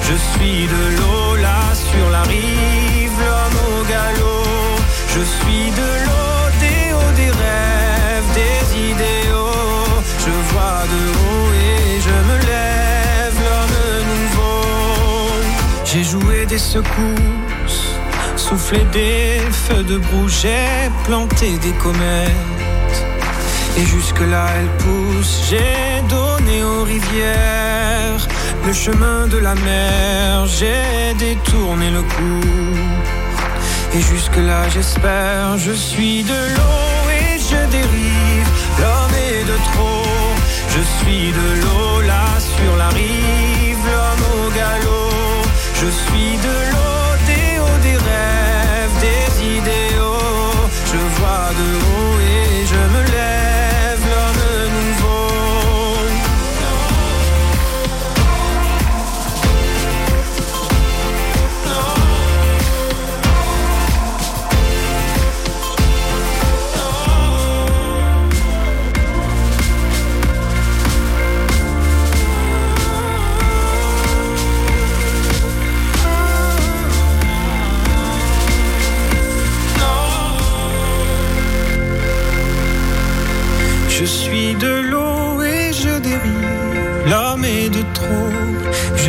Je 0.09 0.17
suis 0.31 0.67
de 0.67 0.83
l'eau 0.97 1.37
là 1.37 1.61
sur 1.75 2.11
la 2.11 2.23
rive, 2.23 3.17
l'homme 3.27 3.61
au 3.71 3.85
galop. 3.85 4.81
Je 5.15 5.21
suis 5.21 5.71
de 5.81 5.89
l'eau 6.05 6.41
des 6.61 6.93
hauts 6.93 7.15
des 7.17 7.31
rêves, 7.43 8.29
des 8.35 8.65
idéaux. 8.91 10.03
Je 10.25 10.35
vois 10.51 10.83
de 10.95 11.03
haut 11.21 11.51
et 11.71 12.01
je 12.07 12.17
me 12.29 12.37
lève, 12.53 13.37
l'homme 13.47 13.79
nouveau. 14.13 14.63
J'ai 15.85 16.05
joué 16.05 16.47
des 16.47 16.59
secousses, 16.59 17.85
soufflé 18.37 18.81
des 18.93 19.41
feux 19.51 19.85
de 19.85 19.99
broue, 19.99 20.29
j'ai 20.29 20.91
planté 21.05 21.59
des 21.59 21.73
comètes. 21.73 22.99
Et 23.77 23.85
jusque 23.85 24.21
là 24.21 24.47
elle 24.57 24.73
pousse, 24.85 25.43
j'ai 25.51 25.94
donné 26.05 26.63
aux 26.63 26.85
rivières 26.85 28.27
le 28.67 28.73
chemin 28.73 29.27
de 29.27 29.39
la 29.39 29.55
mer, 29.55 30.47
j'ai 30.47 31.15
détourné 31.19 31.91
le 31.91 32.03
cours. 32.03 33.05
Et 33.95 34.01
jusque-là, 34.01 34.69
j'espère, 34.71 35.59
je 35.59 35.73
suis 35.73 36.23
de 36.23 36.41
l'eau 36.55 37.11
et 37.21 37.39
je 37.39 37.61
dérive. 37.71 38.49
L'homme 38.81 39.17
est 39.29 39.45
de 39.45 39.57
trop, 39.71 40.07
je 40.75 40.83
suis 40.97 41.31
de 41.41 41.47
l'eau 41.63 42.01
là 42.07 42.27
sur 42.57 42.77
la 42.77 42.89
rive, 42.89 43.85
l'homme 43.93 44.27
au 44.39 44.51
galop. 44.51 45.43
Je 45.81 45.89
suis 45.89 46.37
de 46.47 46.55
l'eau 46.73 46.94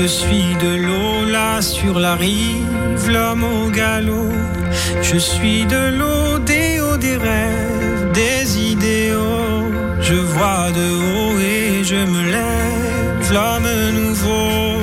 Je 0.05 0.11
suis 0.11 0.53
de 0.61 0.75
l'eau 0.85 1.25
là 1.25 1.63
sur 1.63 1.97
la 1.97 2.13
rive, 2.13 3.09
l'homme 3.09 3.43
au 3.43 3.71
galop. 3.71 4.29
Je 5.01 5.17
suis 5.17 5.65
de 5.65 5.97
l'eau 5.97 6.37
des 6.37 6.79
hauts 6.79 6.95
des 6.95 7.17
rêves, 7.17 8.11
des 8.13 8.45
idéaux. 8.71 9.63
Je 9.99 10.13
vois 10.13 10.69
de 10.79 10.87
haut 11.01 11.39
et 11.39 11.83
je 11.83 11.95
me 11.95 12.21
lève, 12.35 13.33
l'homme 13.33 13.71
nouveau. 13.99 14.79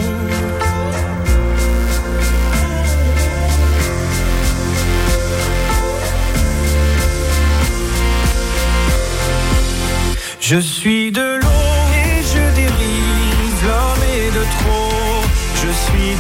Je 10.41 10.59
suis 10.59 11.13
de 11.13 11.39
l'eau 11.41 11.52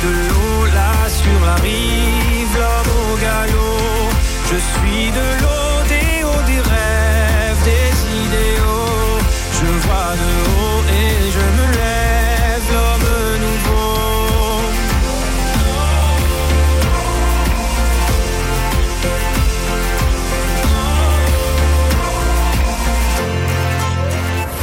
de 0.03 0.09
l'eau 0.29 0.67
là 0.75 1.09
sur 1.09 1.47
la 1.47 1.55
rive, 1.57 2.55
l'homme 2.59 2.93
au 3.03 3.17
galop. 3.17 4.11
Je 4.51 4.57
suis 4.57 5.11
de 5.11 5.27
l'eau 5.41 5.75
des 5.93 6.25
hauts 6.25 6.45
des 6.47 6.61
rêves, 6.73 7.61
des 7.65 7.93
idéaux. 8.25 9.19
Je 9.59 9.67
vois 9.85 10.12
de 10.23 10.31
haut 10.51 10.83
et 11.01 11.15
je 11.37 11.45
me 11.59 11.67
lève, 11.79 12.67
l'homme 12.73 13.11
nouveau. 13.47 13.95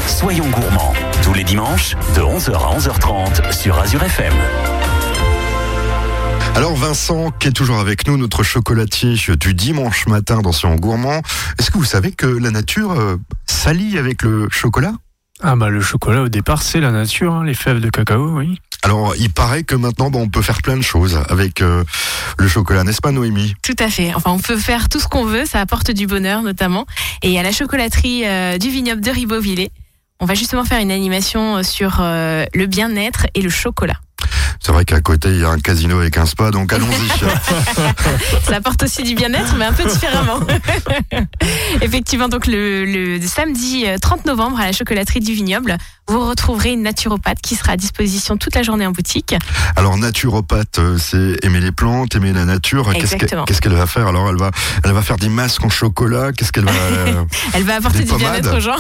Soyons 0.08 0.50
gourmands, 0.50 0.94
tous 1.24 1.34
les 1.34 1.46
dimanches, 1.46 1.96
de 2.16 2.22
11h 2.22 2.52
à 2.54 2.78
11h30 2.78 3.54
sur 3.54 3.80
Azure 3.80 4.04
FM. 4.04 4.34
Alors 6.60 6.76
Vincent, 6.76 7.32
qui 7.32 7.48
est 7.48 7.54
toujours 7.54 7.80
avec 7.80 8.06
nous, 8.06 8.18
notre 8.18 8.44
chocolatier 8.44 9.16
du 9.40 9.54
dimanche 9.54 10.08
matin 10.08 10.42
dans 10.42 10.52
son 10.52 10.76
gourmand, 10.76 11.22
est-ce 11.58 11.72
que 11.72 11.78
vous 11.78 11.86
savez 11.86 12.12
que 12.12 12.26
la 12.26 12.52
nature 12.52 12.92
euh, 12.92 13.16
s'allie 13.48 13.98
avec 13.98 14.24
le 14.24 14.50
chocolat? 14.50 14.92
Ah 15.42 15.56
bah 15.56 15.70
le 15.70 15.80
chocolat 15.80 16.24
au 16.24 16.28
départ 16.28 16.62
c'est 16.62 16.82
la 16.82 16.92
nature, 16.92 17.34
hein, 17.34 17.46
les 17.46 17.54
fèves 17.54 17.80
de 17.80 17.90
cacao, 17.90 18.38
oui. 18.38 18.60
Alors 18.84 19.16
il 19.18 19.32
paraît 19.32 19.64
que 19.64 19.74
maintenant 19.74 20.10
bon, 20.10 20.24
on 20.24 20.28
peut 20.28 20.42
faire 20.42 20.62
plein 20.62 20.76
de 20.76 20.82
choses 20.82 21.18
avec 21.30 21.62
euh, 21.62 21.86
le 22.38 22.48
chocolat, 22.50 22.84
n'est-ce 22.84 23.00
pas 23.00 23.14
Noémie? 23.14 23.56
Tout 23.64 23.78
à 23.80 23.88
fait. 23.88 24.14
Enfin, 24.14 24.32
on 24.32 24.40
peut 24.40 24.58
faire 24.58 24.90
tout 24.90 25.00
ce 25.00 25.08
qu'on 25.08 25.24
veut, 25.24 25.46
ça 25.46 25.62
apporte 25.62 25.92
du 25.92 26.08
bonheur 26.08 26.42
notamment. 26.44 26.86
Et 27.24 27.40
à 27.40 27.44
la 27.44 27.54
chocolaterie 27.54 28.28
euh, 28.28 28.58
du 28.58 28.68
vignoble 28.68 29.00
de 29.00 29.12
Ribeauvillé, 29.12 29.72
on 30.20 30.26
va 30.26 30.34
justement 30.34 30.66
faire 30.66 30.82
une 30.82 30.92
animation 30.92 31.64
sur 31.64 32.00
euh, 32.02 32.44
le 32.54 32.66
bien-être 32.66 33.28
et 33.34 33.42
le 33.42 33.50
chocolat. 33.50 34.02
C'est 34.62 34.72
vrai 34.72 34.86
qu'à 34.86 35.00
côté 35.00 35.30
il 35.30 35.40
y 35.40 35.44
a 35.44 35.50
un 35.50 35.60
casino 35.60 36.00
avec 36.00 36.18
un 36.18 36.26
spa, 36.26 36.52
donc 36.52 36.74
allons-y. 36.74 37.10
Ça 38.44 38.58
apporte 38.58 38.84
aussi 38.84 39.04
du 39.04 39.16
bien-être, 39.16 39.56
mais 39.58 39.66
un 39.66 39.74
peu 39.74 39.84
différemment. 39.84 40.40
Effectivement, 41.82 42.28
donc 42.28 42.46
le, 42.46 42.86
le 42.86 43.22
samedi 43.26 43.86
euh, 43.88 43.98
30 43.98 44.26
novembre 44.26 44.60
à 44.60 44.66
la 44.66 44.72
chocolaterie 44.72 45.22
du 45.22 45.34
vignoble, 45.34 45.78
vous 46.10 46.28
retrouverez 46.28 46.74
une 46.74 46.82
naturopathe 46.82 47.40
qui 47.42 47.56
sera 47.56 47.74
à 47.74 47.78
disposition 47.78 48.36
toute 48.36 48.56
la 48.56 48.64
journée 48.64 48.86
en 48.86 48.92
boutique. 48.92 49.36
Alors 49.76 49.98
naturopathe, 49.98 50.80
euh, 50.80 50.98
c'est 50.98 51.38
aimer 51.46 51.60
les 51.60 51.72
plantes, 51.72 52.16
aimer 52.16 52.34
la 52.34 52.46
nature. 52.46 52.92
Qu'est-ce 52.94 53.62
qu'elle 53.62 53.74
va 53.74 53.86
faire 53.86 54.08
Alors 54.08 54.30
elle 54.30 54.38
va, 54.38 54.52
elle 54.84 54.92
va 54.92 55.02
faire 55.02 55.18
des 55.18 55.30
masques 55.30 55.64
en 55.64 55.70
chocolat. 55.70 56.32
Qu'est-ce 56.32 56.52
qu'elle 56.52 56.66
va 56.66 56.72
euh, 56.72 57.24
Elle 57.54 57.64
va 57.64 57.76
apporter 57.76 58.04
du 58.04 58.16
bien-être 58.16 58.58
aux 58.58 58.60
gens. 58.60 58.78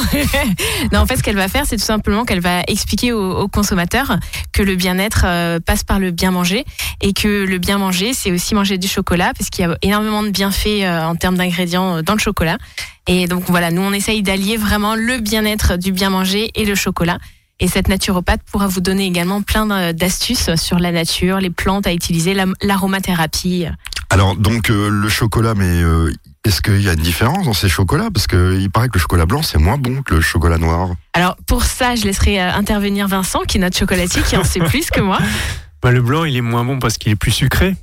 non, 0.91 0.99
en 0.99 1.05
fait, 1.05 1.17
ce 1.17 1.23
qu'elle 1.23 1.35
va 1.35 1.47
faire, 1.47 1.65
c'est 1.67 1.77
tout 1.77 1.83
simplement 1.83 2.25
qu'elle 2.25 2.41
va 2.41 2.61
expliquer 2.67 3.13
aux, 3.13 3.37
aux 3.37 3.47
consommateurs 3.47 4.17
que 4.51 4.63
le 4.63 4.75
bien-être 4.75 5.23
euh, 5.25 5.59
passe 5.69 5.84
par 5.84 5.99
le 5.99 6.10
bien 6.10 6.32
manger 6.32 6.65
et 6.99 7.13
que 7.13 7.45
le 7.45 7.60
bien 7.60 7.77
manger, 7.77 8.15
c'est 8.15 8.32
aussi 8.32 8.55
manger 8.55 8.79
du 8.79 8.88
chocolat 8.88 9.34
parce 9.38 9.51
qu'il 9.51 9.63
y 9.63 9.67
a 9.67 9.77
énormément 9.84 10.23
de 10.23 10.32
bienfaits 10.32 10.82
euh, 10.82 11.03
en 11.03 11.15
termes 11.15 11.38
d'ingrédients 11.38 11.97
euh, 11.97 12.01
dans 12.01 12.13
le 12.13 12.19
chocolat. 12.19 12.58
Et 13.05 13.27
donc 13.27 13.43
voilà, 13.49 13.69
nous 13.69 13.84
on 13.84 13.93
essaye 13.93 14.23
d'allier 14.23 14.58
vraiment 14.58 14.95
le 14.95 15.19
bien-être 15.19 15.77
du 15.77 15.91
bien 15.91 16.10
manger 16.10 16.49
et 16.55 16.65
le 16.65 16.73
chocolat. 16.73 17.19
Et 17.60 17.67
cette 17.67 17.88
naturopathe 17.88 18.41
pourra 18.51 18.65
vous 18.65 18.82
donner 18.82 19.05
également 19.05 19.43
plein 19.43 19.93
d'astuces 19.93 20.55
sur 20.55 20.79
la 20.79 20.91
nature, 20.91 21.39
les 21.39 21.51
plantes 21.51 21.86
à 21.86 21.93
utiliser, 21.93 22.36
l'aromathérapie. 22.63 23.67
Alors 24.10 24.36
donc 24.36 24.71
euh, 24.71 24.89
le 24.89 25.08
chocolat, 25.08 25.53
mais 25.53 25.84
est-ce 26.45 26.63
qu'il 26.63 26.82
y 26.82 26.89
a 26.89 26.93
une 26.93 26.99
différence 27.01 27.45
dans 27.45 27.53
ces 27.53 27.69
chocolats? 27.69 28.10
Parce 28.12 28.25
que 28.25 28.58
il 28.60 28.71
paraît 28.71 28.88
que 28.88 28.95
le 28.95 29.01
chocolat 29.01 29.27
blanc 29.27 29.43
c'est 29.43 29.60
moins 29.60 29.77
bon 29.77 30.01
que 30.01 30.15
le 30.15 30.21
chocolat 30.21 30.58
noir. 30.58 30.95
Alors 31.19 31.36
pour 31.45 31.65
ça, 31.65 31.95
je 31.95 32.05
laisserai 32.05 32.41
euh, 32.41 32.53
intervenir 32.53 33.10
Vincent, 33.10 33.41
qui 33.41 33.58
est 33.58 33.60
notre 33.60 33.77
chocolatier, 33.77 34.21
qui 34.21 34.38
en 34.38 34.45
sait 34.45 34.62
plus 34.62 34.89
que 34.89 35.01
moi. 35.01 35.19
Bah, 35.82 35.91
le 35.91 36.01
blanc 36.01 36.25
il 36.25 36.36
est 36.36 36.41
moins 36.41 36.65
bon 36.65 36.77
parce 36.77 36.97
qu'il 36.97 37.10
est 37.10 37.15
plus 37.15 37.32
sucré. 37.32 37.73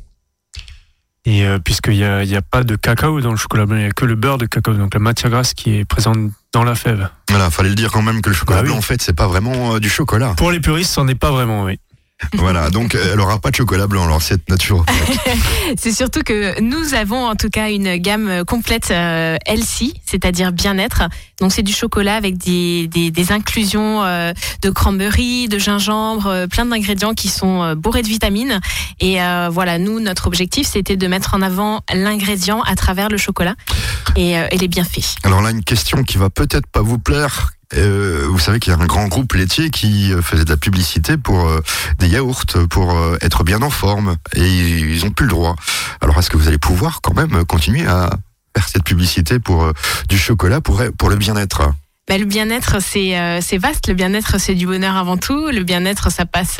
Et 1.24 1.46
euh, 1.46 1.58
puisqu'il 1.58 1.94
n'y 1.94 2.04
a, 2.04 2.24
il 2.24 2.28
y 2.28 2.36
a 2.36 2.42
pas 2.42 2.62
de 2.62 2.76
cacao 2.76 3.22
dans 3.22 3.30
le 3.30 3.38
chocolat 3.38 3.64
blanc, 3.64 3.76
il 3.76 3.84
n'y 3.84 3.88
a 3.88 3.90
que 3.90 4.04
le 4.04 4.16
beurre 4.16 4.36
de 4.36 4.44
cacao, 4.44 4.74
donc 4.74 4.92
la 4.92 5.00
matière 5.00 5.30
grasse 5.30 5.54
qui 5.54 5.78
est 5.78 5.84
présente 5.86 6.18
dans 6.52 6.62
la 6.62 6.74
fève. 6.74 7.08
Voilà, 7.30 7.50
fallait 7.50 7.70
le 7.70 7.74
dire 7.74 7.90
quand 7.90 8.02
même 8.02 8.20
que 8.20 8.28
le 8.28 8.34
chocolat 8.34 8.58
Bah 8.58 8.62
oui. 8.64 8.68
blanc 8.68 8.78
en 8.78 8.82
fait 8.82 9.00
c'est 9.00 9.14
pas 9.16 9.26
vraiment 9.26 9.74
euh, 9.74 9.80
du 9.80 9.88
chocolat. 9.88 10.34
Pour 10.36 10.50
les 10.50 10.60
puristes, 10.60 10.92
c'en 10.92 11.08
est 11.08 11.14
pas 11.14 11.30
vraiment, 11.30 11.64
oui. 11.64 11.80
voilà, 12.34 12.70
donc 12.70 12.94
euh, 12.94 13.10
elle 13.12 13.20
aura 13.20 13.38
pas 13.38 13.50
de 13.50 13.56
chocolat 13.56 13.86
blanc 13.86 14.04
alors 14.04 14.22
cette 14.22 14.48
naturopathe. 14.48 14.96
C'est 15.76 15.92
surtout 15.92 16.22
que 16.22 16.58
nous 16.60 16.94
avons 16.94 17.26
en 17.26 17.34
tout 17.34 17.50
cas 17.50 17.70
une 17.70 17.96
gamme 17.96 18.42
complète 18.46 18.90
euh, 18.90 19.36
healthy, 19.44 20.00
c'est-à-dire 20.06 20.52
bien-être. 20.52 21.02
Donc 21.40 21.52
c'est 21.52 21.62
du 21.62 21.74
chocolat 21.74 22.16
avec 22.16 22.38
des, 22.38 22.88
des, 22.88 23.10
des 23.10 23.32
inclusions 23.32 24.02
euh, 24.02 24.32
de 24.62 24.70
cranberry, 24.70 25.48
de 25.48 25.58
gingembre, 25.58 26.26
euh, 26.28 26.46
plein 26.46 26.64
d'ingrédients 26.64 27.12
qui 27.12 27.28
sont 27.28 27.74
bourrés 27.74 28.02
de 28.02 28.08
vitamines. 28.08 28.60
Et 29.00 29.18
voilà, 29.50 29.78
nous, 29.78 30.00
notre 30.00 30.26
objectif, 30.26 30.66
c'était 30.66 30.96
de 30.96 31.06
mettre 31.06 31.34
en 31.34 31.42
avant 31.42 31.82
l'ingrédient 31.92 32.62
à 32.62 32.74
travers 32.76 33.08
le 33.08 33.18
chocolat 33.18 33.54
et, 34.16 34.32
et 34.32 34.56
les 34.56 34.68
bienfaits. 34.68 35.16
Alors 35.22 35.42
là 35.42 35.50
une 35.50 35.64
question 35.64 36.02
qui 36.02 36.16
va 36.16 36.30
peut-être 36.30 36.66
pas 36.66 36.80
vous 36.80 36.98
plaire. 36.98 37.55
Euh, 37.74 38.26
vous 38.28 38.38
savez 38.38 38.60
qu'il 38.60 38.72
y 38.72 38.76
a 38.76 38.78
un 38.78 38.86
grand 38.86 39.08
groupe 39.08 39.32
laitier 39.32 39.70
qui 39.70 40.12
euh, 40.12 40.22
faisait 40.22 40.44
de 40.44 40.50
la 40.50 40.56
publicité 40.56 41.16
pour 41.16 41.48
euh, 41.48 41.60
des 41.98 42.08
yaourts 42.08 42.44
pour 42.70 42.96
euh, 42.96 43.16
être 43.22 43.42
bien 43.42 43.60
en 43.62 43.70
forme 43.70 44.16
et 44.34 44.46
ils 44.46 45.04
ont 45.04 45.10
plus 45.10 45.24
le 45.26 45.30
droit. 45.30 45.56
Alors 46.00 46.18
est-ce 46.18 46.30
que 46.30 46.36
vous 46.36 46.46
allez 46.46 46.58
pouvoir 46.58 47.00
quand 47.02 47.14
même 47.14 47.44
continuer 47.44 47.84
à 47.86 48.10
faire 48.56 48.68
cette 48.68 48.84
publicité 48.84 49.38
pour 49.40 49.72
du 50.08 50.16
chocolat 50.16 50.60
pour 50.60 50.80
pour 50.96 51.10
le 51.10 51.16
bien-être? 51.16 51.72
Bah, 52.08 52.18
le 52.18 52.24
bien-être, 52.24 52.80
c'est 52.80 53.58
vaste. 53.58 53.88
Le 53.88 53.94
bien-être, 53.94 54.38
c'est 54.38 54.54
du 54.54 54.66
bonheur 54.66 54.96
avant 54.96 55.16
tout. 55.16 55.48
Le 55.50 55.64
bien-être, 55.64 56.12
ça 56.12 56.24
passe 56.24 56.58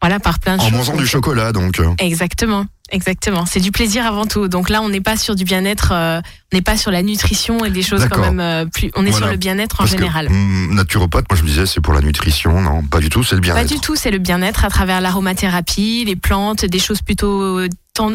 voilà 0.00 0.20
par 0.20 0.38
plein 0.38 0.56
de 0.56 0.62
en 0.62 0.68
choses. 0.68 0.78
mangeant 0.78 0.96
du 0.96 1.06
chocolat 1.06 1.52
donc. 1.52 1.80
Exactement, 1.98 2.66
exactement. 2.90 3.46
C'est 3.46 3.60
du 3.60 3.72
plaisir 3.72 4.06
avant 4.06 4.26
tout. 4.26 4.48
Donc 4.48 4.68
là, 4.70 4.82
on 4.82 4.88
n'est 4.88 5.00
pas 5.00 5.16
sur 5.16 5.34
du 5.34 5.44
bien-être, 5.44 5.92
euh, 5.92 6.20
on 6.52 6.56
n'est 6.56 6.62
pas 6.62 6.76
sur 6.76 6.90
la 6.90 7.02
nutrition 7.02 7.64
et 7.64 7.70
des 7.70 7.82
choses 7.82 8.06
quand 8.10 8.20
même 8.20 8.40
euh, 8.40 8.64
plus. 8.66 8.90
On 8.94 9.04
est 9.06 9.10
Voilà. 9.10 9.26
sur 9.26 9.32
le 9.32 9.36
bien-être 9.38 9.76
en 9.76 9.84
Parce 9.84 9.90
général. 9.92 10.26
Que, 10.28 10.32
hum, 10.32 10.74
naturopathe, 10.74 11.26
moi 11.30 11.36
je 11.38 11.42
me 11.42 11.48
disais 11.48 11.66
c'est 11.66 11.80
pour 11.80 11.92
la 11.94 12.00
nutrition, 12.00 12.60
non, 12.60 12.82
pas 12.82 13.00
du 13.00 13.08
tout, 13.08 13.22
c'est 13.22 13.34
le 13.36 13.40
Pas 13.40 13.54
bien-être. 13.54 13.68
du 13.72 13.80
tout, 13.80 13.96
c'est 13.96 14.10
le 14.10 14.18
bien-être 14.18 14.64
à 14.64 14.68
travers 14.70 15.00
l'aromathérapie, 15.00 16.04
les 16.06 16.16
plantes, 16.16 16.64
des 16.64 16.78
choses 16.78 17.02
plutôt 17.02 17.58
euh, 17.60 17.68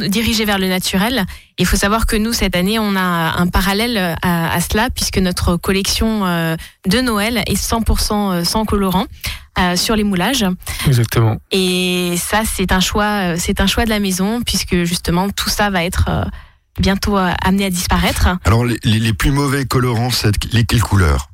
dirigées 0.07 0.45
vers 0.45 0.57
le 0.57 0.67
naturel. 0.67 1.25
Il 1.59 1.65
faut 1.67 1.75
savoir 1.77 2.07
que 2.07 2.15
nous, 2.15 2.33
cette 2.33 2.55
année, 2.55 2.79
on 2.79 2.95
a 2.95 3.35
un 3.37 3.47
parallèle 3.47 4.15
à, 4.23 4.51
à 4.53 4.59
cela, 4.59 4.89
puisque 4.89 5.19
notre 5.19 5.57
collection 5.57 6.25
euh, 6.25 6.55
de 6.87 7.01
Noël 7.01 7.43
est 7.45 7.53
100% 7.55 8.43
sans 8.43 8.65
colorant 8.65 9.05
euh, 9.59 9.75
sur 9.75 9.95
les 9.95 10.03
moulages. 10.03 10.45
Exactement. 10.87 11.37
Et 11.51 12.15
ça, 12.17 12.41
c'est 12.45 12.71
un 12.71 12.79
choix, 12.79 13.33
euh, 13.33 13.35
c'est 13.39 13.61
un 13.61 13.67
choix 13.67 13.85
de 13.85 13.89
la 13.89 13.99
maison, 13.99 14.41
puisque 14.41 14.83
justement 14.83 15.29
tout 15.29 15.49
ça 15.49 15.69
va 15.69 15.83
être 15.83 16.05
euh, 16.09 16.23
bientôt 16.79 17.17
amené 17.17 17.65
à 17.65 17.69
disparaître. 17.69 18.27
Alors 18.45 18.65
les, 18.65 18.77
les- 18.83 18.99
les 18.99 19.13
plus 19.13 19.31
mauvais 19.31 19.65
colorants, 19.65 20.11
c'est 20.11 20.31
les 20.53 20.63
quelles 20.65 20.81
couleurs 20.83 21.29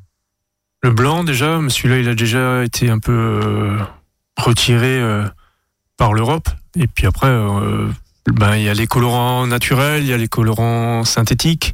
Le 0.83 0.91
blanc, 0.91 1.23
déjà, 1.23 1.59
mais 1.59 1.69
celui-là, 1.69 1.97
il 1.99 2.07
a 2.09 2.15
déjà 2.15 2.63
été 2.63 2.89
un 2.89 2.99
peu 2.99 3.11
euh, 3.11 3.77
retiré 4.37 4.99
euh, 4.99 5.27
par 5.97 6.13
l'Europe. 6.13 6.47
Et 6.75 6.87
puis 6.87 7.07
après, 7.07 7.27
euh, 7.27 7.87
ben, 8.27 8.55
il 8.55 8.63
y 8.63 8.69
a 8.69 8.73
les 8.73 8.87
colorants 8.87 9.45
naturels, 9.47 10.03
il 10.03 10.09
y 10.09 10.13
a 10.13 10.17
les 10.17 10.27
colorants 10.27 11.03
synthétiques. 11.03 11.73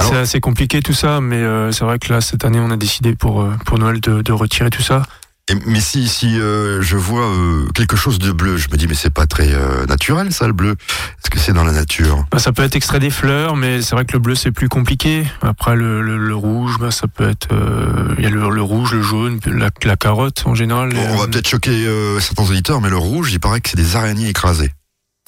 C'est 0.00 0.16
assez 0.16 0.40
compliqué 0.40 0.80
tout 0.80 0.92
ça, 0.92 1.20
mais 1.20 1.36
euh, 1.36 1.72
c'est 1.72 1.84
vrai 1.84 1.98
que 1.98 2.12
là, 2.12 2.20
cette 2.20 2.44
année, 2.44 2.60
on 2.60 2.70
a 2.70 2.76
décidé 2.76 3.14
pour, 3.16 3.42
euh, 3.42 3.50
pour 3.66 3.78
Noël 3.78 4.00
de, 4.00 4.22
de 4.22 4.32
retirer 4.32 4.70
tout 4.70 4.82
ça. 4.82 5.02
Et- 5.50 5.54
Mais 5.66 5.80
si 5.80 6.06
si 6.06 6.38
euh, 6.40 6.80
je 6.82 6.96
vois 6.96 7.26
euh, 7.26 7.66
quelque 7.74 7.96
chose 7.96 8.18
de 8.20 8.30
bleu, 8.30 8.56
je 8.56 8.68
me 8.70 8.76
dis 8.76 8.86
mais 8.86 8.94
c'est 8.94 9.10
pas 9.12 9.26
très 9.26 9.52
euh, 9.52 9.84
naturel 9.86 10.32
ça 10.32 10.46
le 10.46 10.52
bleu. 10.52 10.70
Est-ce 10.72 11.30
que 11.30 11.38
c'est 11.38 11.52
dans 11.52 11.64
la 11.64 11.72
nature? 11.72 12.24
Ben, 12.30 12.38
ça 12.38 12.52
peut 12.52 12.62
être 12.62 12.76
extrait 12.76 13.00
des 13.00 13.10
fleurs, 13.10 13.56
mais 13.56 13.82
c'est 13.82 13.94
vrai 13.96 14.04
que 14.04 14.12
le 14.12 14.18
bleu, 14.20 14.34
c'est 14.36 14.52
plus 14.52 14.68
compliqué. 14.68 15.24
Après, 15.42 15.74
le, 15.74 16.00
le, 16.00 16.16
le 16.16 16.34
rouge, 16.36 16.76
ben, 16.78 16.90
ça 16.92 17.08
peut 17.08 17.28
être... 17.28 17.48
euh, 17.52 18.14
Il 18.18 18.24
y 18.24 18.26
a 18.26 18.30
le, 18.30 18.48
le 18.50 18.62
rouge, 18.62 18.92
le 18.94 19.02
jaune, 19.02 19.40
la, 19.46 19.70
la 19.84 19.96
carotte 19.96 20.42
en 20.46 20.54
général. 20.54 20.90
Bon, 20.94 21.00
On 21.10 21.16
va 21.16 21.24
Euh, 21.24 21.26
peut-être 21.26 21.48
choquer 21.48 21.86
euh, 21.86 22.20
certains 22.20 22.44
auditeurs, 22.44 22.80
mais 22.80 22.90
le 22.90 22.96
rouge, 22.98 23.32
il 23.32 23.40
paraît 23.40 23.60
que 23.60 23.68
c'est 23.68 23.76
des 23.76 23.96
araignées 23.96 24.28
écrasées. 24.28 24.72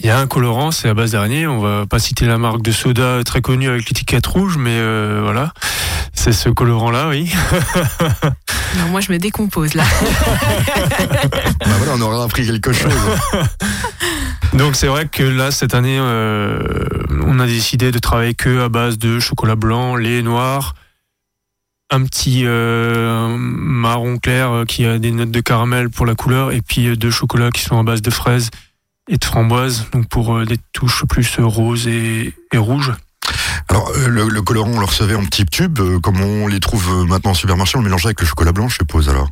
Il 0.00 0.06
y 0.06 0.10
a 0.10 0.18
un 0.18 0.26
colorant, 0.26 0.70
c'est 0.70 0.88
à 0.88 0.94
base 0.94 1.12
d'araignée. 1.12 1.46
On 1.46 1.60
va 1.60 1.86
pas 1.86 1.98
citer 1.98 2.26
la 2.26 2.36
marque 2.36 2.62
de 2.62 2.72
soda 2.72 3.22
très 3.24 3.40
connue 3.40 3.68
avec 3.68 3.88
l'étiquette 3.88 4.26
rouge, 4.26 4.56
mais 4.58 4.76
euh, 4.76 5.20
voilà, 5.22 5.52
c'est 6.12 6.32
ce 6.32 6.48
colorant-là, 6.48 7.08
oui. 7.08 7.32
Non, 8.76 8.88
moi, 8.88 9.00
je 9.00 9.12
me 9.12 9.18
décompose 9.18 9.74
là. 9.74 9.84
Bah 11.60 11.70
voilà, 11.78 11.92
on 11.94 12.00
aura 12.00 12.24
appris 12.24 12.44
quelque 12.44 12.72
chose. 12.72 12.92
Donc 14.52 14.74
c'est 14.74 14.88
vrai 14.88 15.06
que 15.06 15.22
là 15.22 15.50
cette 15.50 15.74
année, 15.74 15.96
euh, 15.98 16.58
on 17.24 17.38
a 17.38 17.46
décidé 17.46 17.90
de 17.90 17.98
travailler 17.98 18.34
que 18.34 18.62
à 18.62 18.68
base 18.68 18.98
de 18.98 19.20
chocolat 19.20 19.56
blanc, 19.56 19.96
lait 19.96 20.22
noir, 20.22 20.74
un 21.90 22.04
petit 22.04 22.42
euh, 22.44 23.36
marron 23.38 24.18
clair 24.18 24.64
qui 24.66 24.84
a 24.86 24.98
des 24.98 25.12
notes 25.12 25.30
de 25.30 25.40
caramel 25.40 25.88
pour 25.88 26.04
la 26.04 26.14
couleur, 26.14 26.52
et 26.52 26.60
puis 26.60 26.96
deux 26.96 27.10
chocolats 27.10 27.50
qui 27.50 27.62
sont 27.62 27.78
à 27.78 27.82
base 27.84 28.02
de 28.02 28.10
fraises 28.10 28.50
et 29.08 29.16
de 29.18 29.24
framboises, 29.24 29.86
donc 29.92 30.08
pour 30.08 30.34
euh, 30.36 30.44
des 30.44 30.58
touches 30.72 31.04
plus 31.06 31.38
euh, 31.38 31.44
roses 31.44 31.86
et, 31.86 32.34
et 32.52 32.58
rouges. 32.58 32.92
Alors, 33.68 33.90
euh, 33.96 34.08
le, 34.08 34.28
le 34.28 34.42
colorant, 34.42 34.70
on 34.70 34.78
le 34.80 34.86
recevait 34.86 35.14
en 35.14 35.24
petits 35.24 35.44
tubes, 35.46 35.80
comme 36.02 36.20
on 36.20 36.46
les 36.48 36.60
trouve 36.60 37.06
maintenant 37.06 37.32
au 37.32 37.34
supermarché, 37.34 37.76
on 37.76 37.80
le 37.80 37.86
mélangeait 37.86 38.08
avec 38.08 38.20
le 38.20 38.26
chocolat 38.26 38.52
blanc, 38.52 38.68
je 38.68 38.76
suppose, 38.76 39.08
alors. 39.08 39.28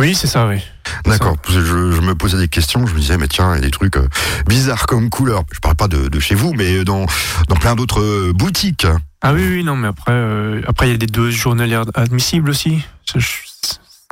Oui, 0.00 0.14
c'est 0.14 0.28
ça, 0.28 0.46
oui. 0.46 0.62
D'accord. 1.06 1.36
Je, 1.48 1.60
je 1.60 2.00
me 2.00 2.14
posais 2.14 2.38
des 2.38 2.46
questions, 2.46 2.86
je 2.86 2.94
me 2.94 3.00
disais, 3.00 3.18
mais 3.18 3.26
tiens, 3.26 3.54
il 3.54 3.56
y 3.56 3.58
a 3.58 3.64
des 3.64 3.72
trucs 3.72 3.96
euh, 3.96 4.06
bizarres 4.46 4.86
comme 4.86 5.10
couleur. 5.10 5.42
Je 5.52 5.58
parle 5.58 5.74
pas 5.74 5.88
de, 5.88 6.06
de 6.06 6.20
chez 6.20 6.36
vous, 6.36 6.52
mais 6.54 6.84
dans, 6.84 7.06
dans 7.48 7.56
plein 7.56 7.74
d'autres 7.74 8.00
euh, 8.00 8.32
boutiques. 8.32 8.86
Ah 9.22 9.32
oui, 9.32 9.42
oui, 9.44 9.64
non, 9.64 9.74
mais 9.74 9.88
après, 9.88 10.12
euh, 10.12 10.62
après 10.68 10.86
il 10.88 10.92
y 10.92 10.94
a 10.94 10.98
des 10.98 11.06
doses 11.08 11.34
journalières 11.34 11.82
admissibles 11.94 12.48
aussi. 12.50 12.84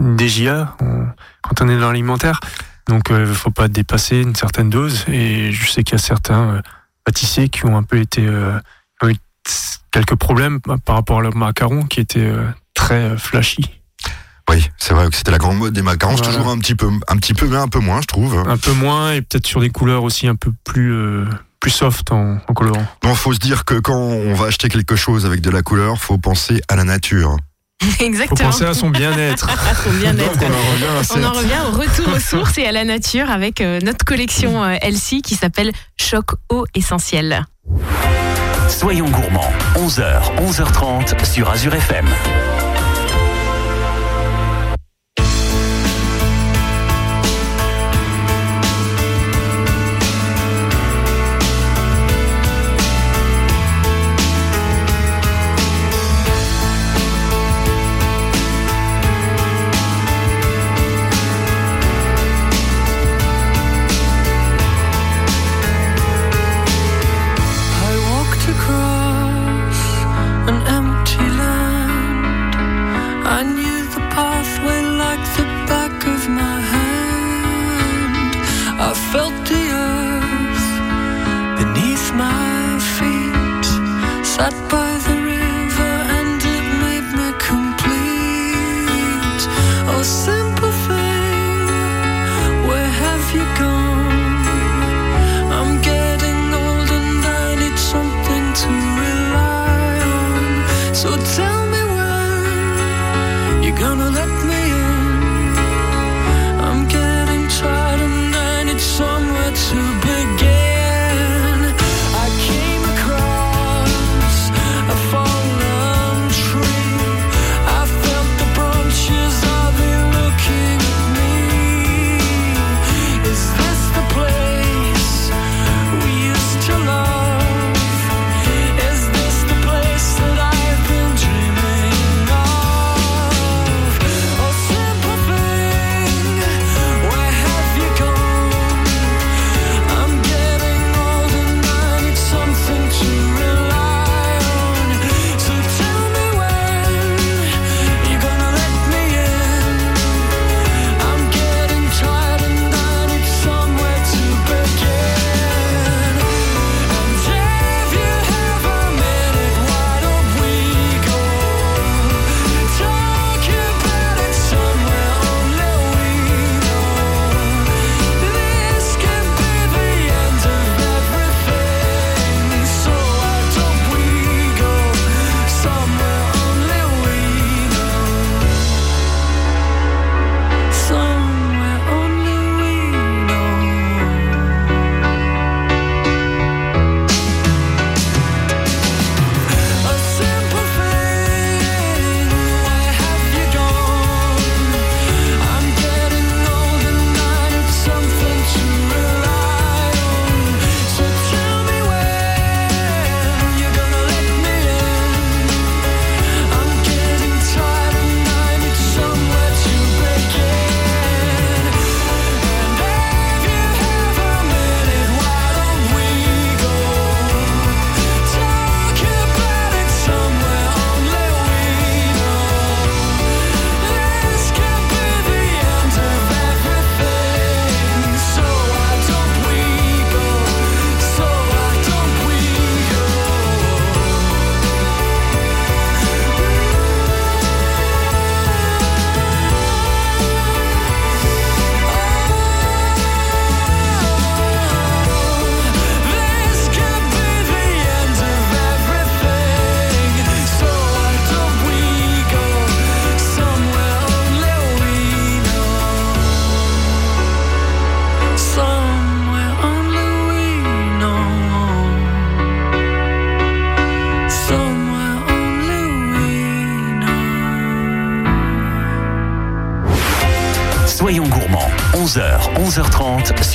DJA 0.00 0.76
on- 0.80 1.06
quand 1.42 1.60
on 1.62 1.68
est 1.68 1.78
dans 1.78 1.92
l'alimentaire. 1.92 2.40
Donc, 2.88 3.04
il 3.10 3.16
ne 3.16 3.26
faut 3.26 3.50
pas 3.50 3.68
dépasser 3.68 4.20
une 4.20 4.34
certaine 4.36 4.70
dose. 4.70 5.04
Et 5.08 5.50
je 5.52 5.70
sais 5.70 5.82
qu'il 5.82 5.94
y 5.98 6.00
a 6.00 6.04
certains 6.04 6.56
euh, 6.56 6.62
pâtissiers 7.04 7.48
qui 7.48 7.64
ont 7.66 7.76
un 7.76 7.82
peu 7.82 7.98
été, 7.98 8.24
euh, 8.26 8.58
ont 9.02 9.08
eu 9.08 9.16
quelques 9.90 10.14
problèmes 10.16 10.60
par 10.60 10.96
rapport 10.96 11.18
à 11.18 11.22
leur 11.22 11.34
macaron 11.36 11.82
qui 11.84 12.00
était 12.00 12.20
euh, 12.20 12.46
très 12.74 13.10
euh, 13.10 13.16
flashy. 13.16 13.64
Oui, 14.48 14.64
c'est 14.78 14.94
vrai 14.94 15.08
que 15.10 15.16
c'était 15.16 15.32
la 15.32 15.38
grande 15.38 15.58
mode 15.58 15.72
des 15.72 15.82
macarons. 15.82 16.16
C'est 16.16 16.22
Voilà. 16.22 16.38
toujours 16.38 16.52
un 16.52 16.58
petit 16.58 16.76
peu, 16.76 16.88
un 17.08 17.16
petit 17.16 17.34
peu, 17.34 17.48
mais 17.48 17.56
un 17.56 17.66
peu 17.66 17.80
moins, 17.80 18.00
je 18.00 18.06
trouve. 18.06 18.44
Un 18.46 18.56
peu 18.56 18.72
moins 18.72 19.12
et 19.12 19.20
peut-être 19.22 19.46
sur 19.46 19.60
des 19.60 19.70
couleurs 19.70 20.04
aussi 20.04 20.28
un 20.28 20.36
peu 20.36 20.52
plus, 20.62 20.92
euh, 20.92 21.24
plus 21.58 21.72
soft 21.72 22.12
en, 22.12 22.36
en 22.46 22.54
colorant. 22.54 22.86
Donc, 23.02 23.16
faut 23.16 23.32
se 23.32 23.40
dire 23.40 23.64
que 23.64 23.74
quand 23.74 23.98
on 23.98 24.34
va 24.34 24.46
acheter 24.46 24.68
quelque 24.68 24.94
chose 24.94 25.26
avec 25.26 25.40
de 25.40 25.50
la 25.50 25.62
couleur, 25.62 25.98
faut 26.00 26.18
penser 26.18 26.60
à 26.68 26.76
la 26.76 26.84
nature. 26.84 27.36
faut 27.82 28.04
Exactement. 28.04 28.50
penser 28.50 28.64
à 28.64 28.74
son 28.74 28.90
bien-être. 28.90 29.48
À 29.70 29.74
son 29.74 29.90
bien-être. 29.92 30.38
Donc, 30.38 30.50
on 30.50 30.54
en 30.54 30.72
revient 30.72 30.84
à 30.84 30.94
On 30.94 30.98
en 30.98 31.02
cette- 31.02 31.42
revient 31.42 31.60
au 31.68 31.70
retour 31.78 32.14
aux 32.16 32.20
sources 32.20 32.58
et 32.58 32.66
à 32.66 32.72
la 32.72 32.84
nature 32.84 33.30
avec 33.30 33.60
euh, 33.60 33.80
notre 33.82 34.04
collection 34.04 34.64
euh, 34.64 34.76
Elsie 34.82 35.22
qui 35.22 35.34
s'appelle 35.34 35.72
Choc 36.00 36.30
eau 36.50 36.64
essentielle. 36.74 37.44
Soyons 38.68 39.08
gourmands, 39.08 39.52
11h, 39.76 40.20
11h30 40.38 41.24
sur 41.24 41.48
Azure 41.50 41.74
FM. 41.74 42.06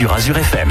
Sur 0.01 0.11
Azure 0.13 0.39
FM. 0.39 0.70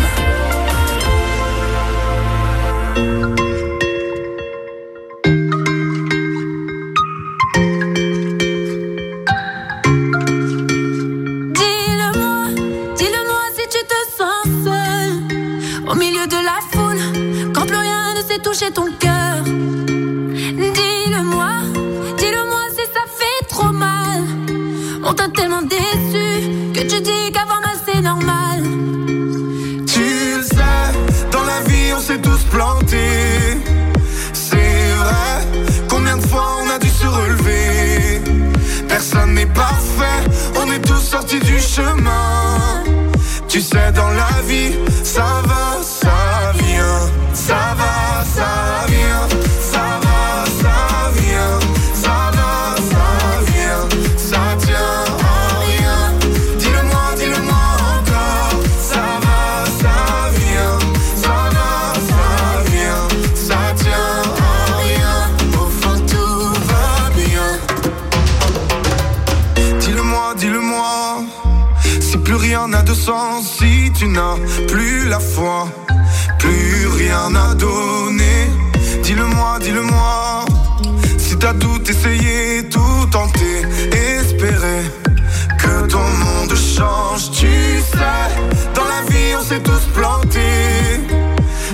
S'est 89.50 89.62
tous 89.62 89.84
plantés. 89.98 91.00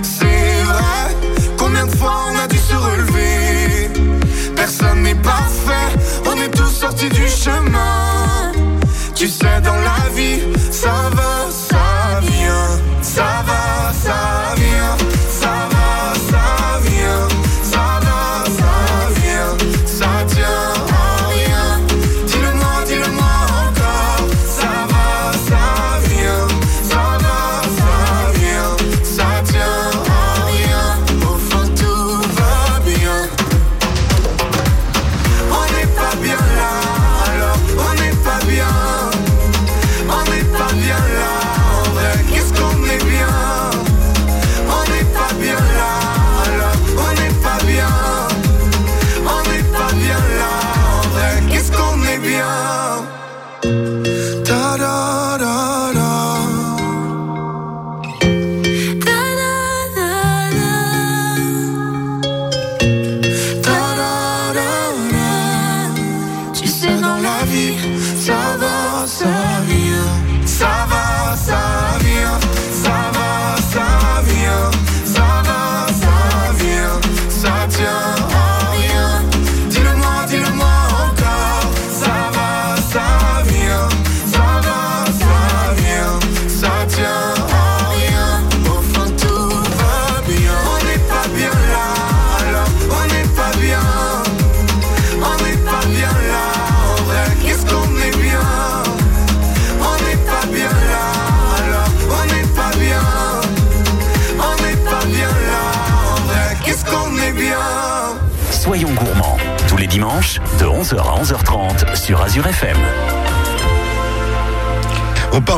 C'est 0.03 0.63
vrai, 0.65 1.15
combien 1.59 1.85
de 1.87 1.95
fois 1.95 2.17
on 2.31 2.39
a 2.39 2.47
dû 2.49 2.57
se 2.57 2.75
relever? 2.75 3.91
Personne 4.55 5.03
n'est 5.03 5.23
parfait, 5.37 5.89
on 6.25 6.41
est 6.41 6.49
tous 6.49 6.71
sortis 6.71 7.11
du 7.11 7.29
chemin. 7.29 7.76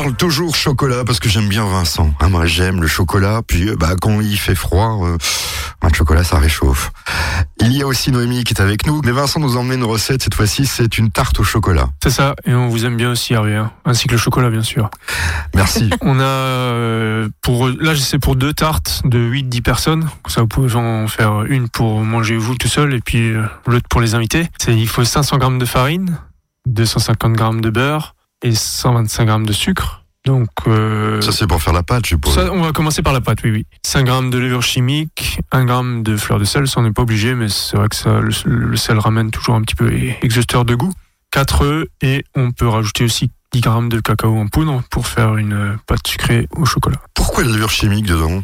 Parle 0.09 0.17
toujours 0.17 0.55
chocolat 0.55 1.03
parce 1.05 1.19
que 1.19 1.29
j'aime 1.29 1.47
bien 1.47 1.65
Vincent. 1.65 2.11
Hein, 2.19 2.29
moi 2.29 2.45
j'aime 2.47 2.81
le 2.81 2.87
chocolat. 2.87 3.41
Puis 3.45 3.69
euh, 3.69 3.75
bah 3.75 3.95
quand 3.99 4.21
il 4.21 4.37
fait 4.37 4.55
froid, 4.55 4.99
euh, 5.03 5.17
le 5.83 5.93
chocolat 5.93 6.23
ça 6.23 6.39
réchauffe. 6.39 6.91
Il 7.61 7.73
y 7.73 7.83
a 7.83 7.87
aussi 7.87 8.11
Noémie 8.11 8.43
qui 8.43 8.53
est 8.53 8.61
avec 8.61 8.87
nous. 8.87 9.01
Mais 9.05 9.11
Vincent 9.11 9.39
nous 9.39 9.55
a 9.55 9.59
emmené 9.59 9.75
une 9.75 9.83
recette 9.83 10.23
cette 10.23 10.33
fois-ci. 10.33 10.65
C'est 10.65 10.97
une 10.97 11.11
tarte 11.11 11.39
au 11.39 11.43
chocolat. 11.43 11.89
C'est 12.01 12.09
ça, 12.09 12.35
et 12.45 12.53
on 12.55 12.69
vous 12.69 12.85
aime 12.85 12.97
bien 12.97 13.11
aussi 13.11 13.33
Hervé, 13.33 13.55
hein. 13.55 13.71
ainsi 13.85 14.07
que 14.07 14.13
le 14.13 14.17
chocolat 14.17 14.49
bien 14.49 14.63
sûr. 14.63 14.89
Merci. 15.53 15.91
On 16.01 16.19
a 16.19 16.23
euh, 16.23 17.29
pour 17.41 17.67
là 17.67 17.95
c'est 17.95 18.19
pour 18.19 18.35
deux 18.35 18.53
tartes 18.53 19.01
de 19.05 19.19
8-10 19.19 19.61
personnes. 19.61 20.09
Ça 20.27 20.41
vous 20.41 20.47
pouvez 20.47 20.75
en 20.75 21.07
faire 21.07 21.43
une 21.43 21.69
pour 21.69 22.03
manger 22.03 22.35
vous 22.37 22.55
tout 22.55 22.67
seul 22.67 22.93
et 22.93 23.01
puis 23.01 23.33
euh, 23.33 23.43
l'autre 23.67 23.87
pour 23.89 24.01
les 24.01 24.15
invités. 24.15 24.49
C'est 24.57 24.75
il 24.75 24.87
faut 24.87 25.03
500 25.03 25.37
grammes 25.37 25.59
de 25.59 25.65
farine, 25.65 26.17
250 26.65 27.33
grammes 27.33 27.61
de 27.61 27.69
beurre 27.69 28.15
et 28.41 28.55
125 28.55 29.25
grammes 29.25 29.45
de 29.45 29.53
sucre. 29.53 29.98
Donc 30.25 30.49
euh, 30.67 31.21
ça 31.21 31.31
c'est 31.31 31.47
pour 31.47 31.61
faire 31.61 31.73
la 31.73 31.81
pâte, 31.83 32.03
je 32.05 32.09
suppose. 32.09 32.35
ça, 32.35 32.51
on 32.51 32.61
va 32.61 32.71
commencer 32.71 33.01
par 33.01 33.13
la 33.13 33.21
pâte, 33.21 33.39
oui, 33.43 33.51
oui. 33.51 33.65
5 33.85 34.03
grammes 34.05 34.29
de 34.29 34.37
levure 34.37 34.61
chimique, 34.61 35.39
1 35.51 35.65
gramme 35.65 36.03
de 36.03 36.17
fleur 36.17 36.39
de 36.39 36.43
sel, 36.43 36.67
ça 36.67 36.79
on 36.81 36.83
n'est 36.83 36.91
pas 36.91 37.03
obligé, 37.03 37.35
mais 37.35 37.47
c'est 37.49 37.77
vrai 37.77 37.87
que 37.87 37.95
ça, 37.95 38.19
le, 38.19 38.29
le 38.45 38.77
sel 38.77 38.99
ramène 38.99 39.31
toujours 39.31 39.55
un 39.55 39.61
petit 39.61 39.75
peu 39.75 39.91
exhausteur 40.21 40.65
de 40.65 40.75
goût. 40.75 40.91
4 41.31 41.63
œufs 41.65 41.85
et 42.01 42.23
on 42.35 42.51
peut 42.51 42.67
rajouter 42.67 43.03
aussi 43.05 43.31
10 43.53 43.61
grammes 43.61 43.89
de 43.89 43.99
cacao 43.99 44.35
en 44.37 44.47
poudre 44.47 44.83
pour 44.91 45.07
faire 45.07 45.37
une 45.37 45.77
pâte 45.87 46.05
sucrée 46.07 46.47
au 46.51 46.65
chocolat. 46.65 46.97
Pourquoi 47.13 47.43
la 47.43 47.51
levure 47.51 47.69
chimique 47.71 48.05
dedans? 48.05 48.43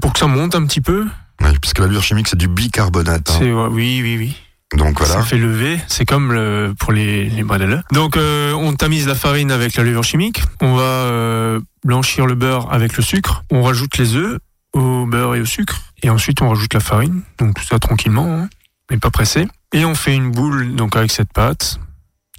Pour 0.00 0.12
que 0.14 0.18
ça 0.18 0.26
monte 0.26 0.54
un 0.54 0.64
petit 0.64 0.80
peu, 0.80 1.06
Oui, 1.42 1.48
parce 1.60 1.74
que 1.74 1.82
la 1.82 1.88
levure 1.88 2.02
chimique 2.02 2.28
c'est 2.28 2.38
du 2.38 2.48
bicarbonate. 2.48 3.28
hein. 3.30 3.36
c'est 3.38 3.52
oui, 3.52 4.00
oui, 4.02 4.16
oui. 4.18 4.36
Donc 4.76 4.98
voilà. 4.98 5.14
Ça 5.14 5.22
fait 5.22 5.38
lever, 5.38 5.78
c'est 5.86 6.04
comme 6.04 6.74
pour 6.78 6.92
les, 6.92 7.28
les. 7.28 7.44
Donc 7.92 8.16
euh, 8.16 8.52
on 8.54 8.74
tamise 8.74 9.06
la 9.06 9.14
farine 9.14 9.50
avec 9.50 9.76
la 9.76 9.84
levure 9.84 10.04
chimique, 10.04 10.42
on 10.60 10.74
va 10.74 10.82
euh, 10.82 11.60
blanchir 11.84 12.26
le 12.26 12.34
beurre 12.34 12.72
avec 12.72 12.96
le 12.96 13.02
sucre, 13.02 13.44
on 13.50 13.62
rajoute 13.62 13.98
les 13.98 14.14
œufs 14.14 14.38
au 14.72 15.06
beurre 15.06 15.34
et 15.34 15.40
au 15.40 15.44
sucre, 15.44 15.82
et 16.02 16.10
ensuite 16.10 16.40
on 16.40 16.48
rajoute 16.48 16.74
la 16.74 16.80
farine, 16.80 17.22
donc 17.38 17.54
tout 17.54 17.64
ça 17.64 17.78
tranquillement, 17.78 18.26
hein, 18.26 18.48
mais 18.90 18.96
pas 18.96 19.10
pressé. 19.10 19.46
Et 19.72 19.84
on 19.84 19.94
fait 19.94 20.14
une 20.14 20.30
boule 20.30 20.74
donc 20.74 20.96
avec 20.96 21.10
cette 21.10 21.32
pâte. 21.32 21.78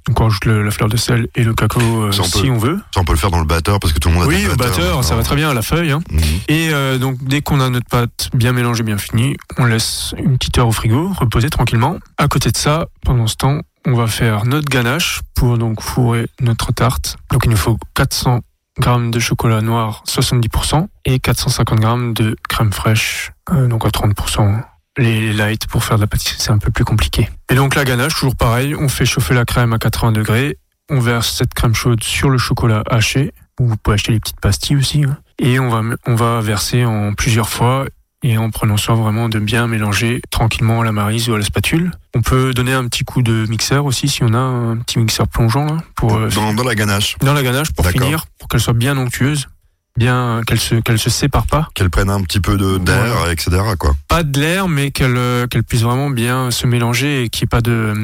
Donc 0.06 0.20
on 0.20 0.24
rajoute 0.24 0.44
le- 0.44 0.62
la 0.62 0.70
fleur 0.70 0.88
de 0.88 0.96
sel 0.96 1.28
et 1.34 1.44
le 1.44 1.54
cacao 1.54 1.80
euh, 1.80 2.12
Ça, 2.12 2.22
on 2.22 2.24
si 2.24 2.42
peut- 2.42 2.50
on 2.50 2.58
veut. 2.58 2.78
Ça, 2.94 3.00
on 3.00 3.04
peut 3.04 3.12
le 3.14 3.18
faire 3.18 3.30
dans 3.30 3.38
le 3.40 3.46
batteur 3.46 3.80
parce 3.80 3.92
que 3.94 3.98
tout 3.98 4.08
le 4.08 4.14
monde 4.14 4.24
a 4.24 4.26
Oui, 4.26 4.46
au 4.52 4.54
batteur, 4.56 5.02
ça 5.02 5.16
va 5.16 5.22
très 5.22 5.36
bien 5.36 5.48
à 5.50 5.54
la 5.54 5.62
feuille. 5.62 5.92
Hein. 5.92 6.00
Mhm. 6.10 6.20
Et 6.48 6.68
euh, 6.72 6.98
donc 6.98 7.16
dès 7.22 7.40
qu'on 7.40 7.60
a 7.60 7.70
notre 7.70 7.88
pâte 7.88 8.28
bien 8.34 8.52
mélangée, 8.52 8.82
bien 8.82 8.98
finie, 8.98 9.36
on 9.58 9.64
laisse 9.64 10.14
une 10.18 10.36
petite 10.36 10.58
heure 10.58 10.68
au 10.68 10.72
frigo, 10.72 11.10
reposer 11.18 11.48
tranquillement. 11.48 11.98
À 12.18 12.28
côté 12.28 12.50
de 12.50 12.56
ça, 12.56 12.86
pendant 13.04 13.26
ce 13.26 13.36
temps, 13.36 13.60
on 13.86 13.94
va 13.94 14.06
faire 14.06 14.44
notre 14.44 14.68
ganache 14.68 15.20
pour 15.34 15.56
donc 15.58 15.80
fourrer 15.80 16.26
notre 16.40 16.72
tarte. 16.72 17.16
Donc 17.32 17.42
il 17.44 17.50
nous 17.50 17.56
faut 17.56 17.78
400 17.94 18.40
grammes 18.78 19.10
de 19.10 19.20
chocolat 19.20 19.60
noir 19.62 20.02
70% 20.06 20.88
et 21.06 21.18
450 21.20 21.80
grammes 21.80 22.12
de 22.12 22.36
crème 22.48 22.72
fraîche, 22.72 23.32
euh, 23.52 23.68
donc 23.68 23.86
à 23.86 23.90
30%. 23.90 24.60
Les 24.96 25.32
light 25.32 25.66
pour 25.66 25.82
faire 25.82 25.96
de 25.96 26.02
la 26.02 26.06
pâtisserie, 26.06 26.36
c'est 26.38 26.52
un 26.52 26.58
peu 26.58 26.70
plus 26.70 26.84
compliqué. 26.84 27.28
Et 27.50 27.56
donc 27.56 27.74
la 27.74 27.84
ganache, 27.84 28.14
toujours 28.14 28.36
pareil, 28.36 28.74
on 28.76 28.88
fait 28.88 29.06
chauffer 29.06 29.34
la 29.34 29.44
crème 29.44 29.72
à 29.72 29.78
80 29.78 30.12
degrés, 30.12 30.56
on 30.88 31.00
verse 31.00 31.36
cette 31.36 31.52
crème 31.52 31.74
chaude 31.74 32.02
sur 32.02 32.30
le 32.30 32.38
chocolat 32.38 32.84
haché, 32.88 33.32
ou 33.58 33.68
vous 33.68 33.76
pouvez 33.76 33.94
acheter 33.94 34.12
les 34.12 34.20
petites 34.20 34.40
pastilles 34.40 34.76
aussi, 34.76 35.04
hein. 35.04 35.18
et 35.38 35.58
on 35.58 35.68
va, 35.68 35.82
on 36.06 36.14
va 36.14 36.40
verser 36.40 36.84
en 36.84 37.12
plusieurs 37.14 37.48
fois 37.48 37.86
et 38.24 38.38
en 38.38 38.50
prenant 38.50 38.76
soin 38.76 38.94
vraiment 38.94 39.28
de 39.28 39.38
bien 39.38 39.66
mélanger 39.66 40.22
tranquillement 40.30 40.80
à 40.80 40.84
la 40.84 40.92
marise 40.92 41.28
ou 41.28 41.34
à 41.34 41.38
la 41.38 41.44
spatule. 41.44 41.90
On 42.14 42.22
peut 42.22 42.54
donner 42.54 42.72
un 42.72 42.86
petit 42.88 43.04
coup 43.04 43.20
de 43.20 43.46
mixeur 43.48 43.84
aussi 43.84 44.08
si 44.08 44.24
on 44.24 44.32
a 44.32 44.38
un 44.38 44.76
petit 44.78 44.98
mixeur 44.98 45.28
plongeant 45.28 45.66
là, 45.66 45.78
pour 45.94 46.16
euh, 46.16 46.28
Dans, 46.30 46.54
dans 46.54 46.64
la 46.64 46.74
ganache, 46.74 47.16
dans 47.20 47.34
la 47.34 47.42
ganache 47.42 47.72
pour 47.72 47.86
finir, 47.86 48.24
pour 48.38 48.48
qu'elle 48.48 48.60
soit 48.60 48.72
bien 48.72 48.96
onctueuse, 48.96 49.48
bien 49.96 50.40
qu'elle 50.46 50.60
se 50.60 50.74
qu'elle 50.76 50.98
se 50.98 51.10
sépare 51.10 51.46
pas, 51.46 51.68
qu'elle 51.74 51.90
prenne 51.90 52.10
un 52.10 52.20
petit 52.22 52.40
peu 52.40 52.56
de- 52.56 52.78
d'air, 52.78 53.14
Voilà. 53.16 53.32
etc. 53.32 53.50
Quoi. 53.78 53.94
pas 54.08 54.22
de 54.22 54.40
l'air, 54.40 54.68
mais 54.68 54.90
qu'elle 54.90 55.16
euh, 55.16 55.46
qu'elle 55.46 55.62
puisse 55.64 55.82
vraiment 55.82 56.10
bien 56.10 56.50
se 56.50 56.66
mélanger 56.66 57.24
et 57.24 57.28
qu'il 57.28 57.44
n'y 57.44 57.46
ait 57.46 57.54
pas 57.56 57.60
de 57.60 57.94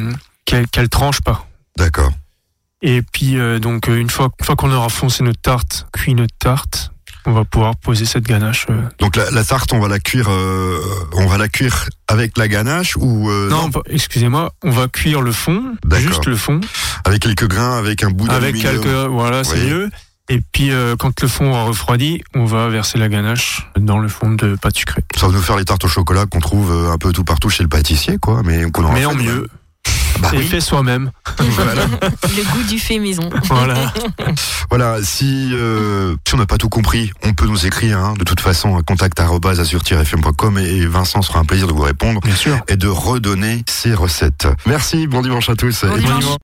qu'elle 0.44 0.68
qu'elle 0.68 0.88
tranche 0.88 1.20
pas. 1.20 1.46
D'accord. 1.76 2.12
Et 2.82 3.02
puis 3.02 3.38
euh, 3.38 3.58
donc 3.58 3.88
euh, 3.88 3.96
une 3.96 4.10
fois 4.10 4.30
une 4.38 4.44
fois 4.46 4.56
qu'on 4.56 4.72
aura 4.72 4.88
foncé 4.88 5.22
notre 5.24 5.40
tarte, 5.40 5.86
cuit 5.92 6.14
notre 6.14 6.34
tarte, 6.38 6.92
on 7.26 7.32
va 7.32 7.44
pouvoir 7.44 7.76
poser 7.76 8.04
cette 8.06 8.24
ganache. 8.24 8.66
euh. 8.70 8.80
Donc 9.00 9.16
la, 9.16 9.30
la 9.30 9.44
tarte, 9.44 9.72
on 9.72 9.80
va 9.80 9.88
la 9.88 9.98
cuire, 9.98 10.28
euh, 10.30 10.78
on 11.12 11.26
va 11.26 11.36
la 11.38 11.48
cuire 11.48 11.88
avec 12.08 12.38
la 12.38 12.46
ganache 12.48 12.96
ou 12.96 13.28
euh, 13.30 13.50
non, 13.50 13.68
excusez-moi, 13.86 14.52
on 14.62 14.70
va 14.70 14.86
cuire 14.88 15.20
le 15.20 15.32
fond, 15.32 15.74
juste 15.96 16.24
le 16.26 16.36
fond, 16.36 16.60
avec 17.04 17.20
quelques 17.20 17.46
grains, 17.48 17.76
avec 17.76 18.02
un 18.04 18.10
bout 18.10 18.30
avec 18.30 18.54
d'aluminium. 18.54 18.80
quelques 18.84 19.10
voilà, 19.10 19.44
c'est 19.44 19.66
mieux. 19.66 19.90
Et 20.32 20.40
puis 20.52 20.70
euh, 20.70 20.94
quand 20.96 21.20
le 21.20 21.28
fond 21.28 21.50
aura 21.50 21.64
refroidi, 21.64 22.22
on 22.34 22.44
va 22.44 22.68
verser 22.68 22.98
la 22.98 23.08
ganache 23.08 23.66
dans 23.76 23.98
le 23.98 24.08
fond 24.08 24.30
de 24.30 24.54
pâte 24.54 24.76
sucrée. 24.76 25.02
Ça 25.16 25.26
va 25.26 25.32
nous 25.32 25.42
faire 25.42 25.56
les 25.56 25.64
tartes 25.64 25.84
au 25.84 25.88
chocolat 25.88 26.24
qu'on 26.26 26.38
trouve 26.40 26.70
euh, 26.70 26.92
un 26.92 26.98
peu 26.98 27.12
tout 27.12 27.24
partout 27.24 27.50
chez 27.50 27.64
le 27.64 27.68
pâtissier, 27.68 28.16
quoi. 28.18 28.42
Mais 28.44 28.70
qu'on 28.70 28.84
aura 28.84 28.94
Mais 28.94 29.00
fait 29.00 29.06
en 29.06 29.14
mieux, 29.14 29.48
Bah 30.20 30.30
et 30.32 30.36
oui. 30.38 30.46
fait 30.46 30.60
soi-même. 30.60 31.10
voilà. 31.38 31.82
Le 32.36 32.52
goût 32.52 32.62
du 32.68 32.78
fait 32.78 32.98
maison. 33.00 33.28
Voilà. 33.44 33.92
Voilà, 34.70 34.98
si, 35.02 35.50
euh, 35.52 36.14
si 36.24 36.34
on 36.34 36.38
n'a 36.38 36.46
pas 36.46 36.56
tout 36.56 36.68
compris, 36.68 37.10
on 37.24 37.32
peut 37.34 37.46
nous 37.48 37.66
écrire, 37.66 37.98
hein, 37.98 38.14
de 38.16 38.22
toute 38.22 38.38
façon, 38.38 38.76
à 38.76 38.82
contact.azur-fm.com 38.84 40.58
et 40.58 40.86
Vincent 40.86 41.22
sera 41.22 41.40
un 41.40 41.44
plaisir 41.44 41.66
de 41.66 41.72
vous 41.72 41.82
répondre 41.82 42.20
Bien 42.20 42.36
sûr. 42.36 42.56
et 42.68 42.76
de 42.76 42.86
redonner 42.86 43.64
ses 43.68 43.94
recettes. 43.94 44.46
Merci, 44.66 45.08
bon 45.08 45.22
dimanche 45.22 45.50
à 45.50 45.56
tous. 45.56 45.84
Bon 45.84 45.96
Et 45.96 45.98
dimanche. 45.98 46.24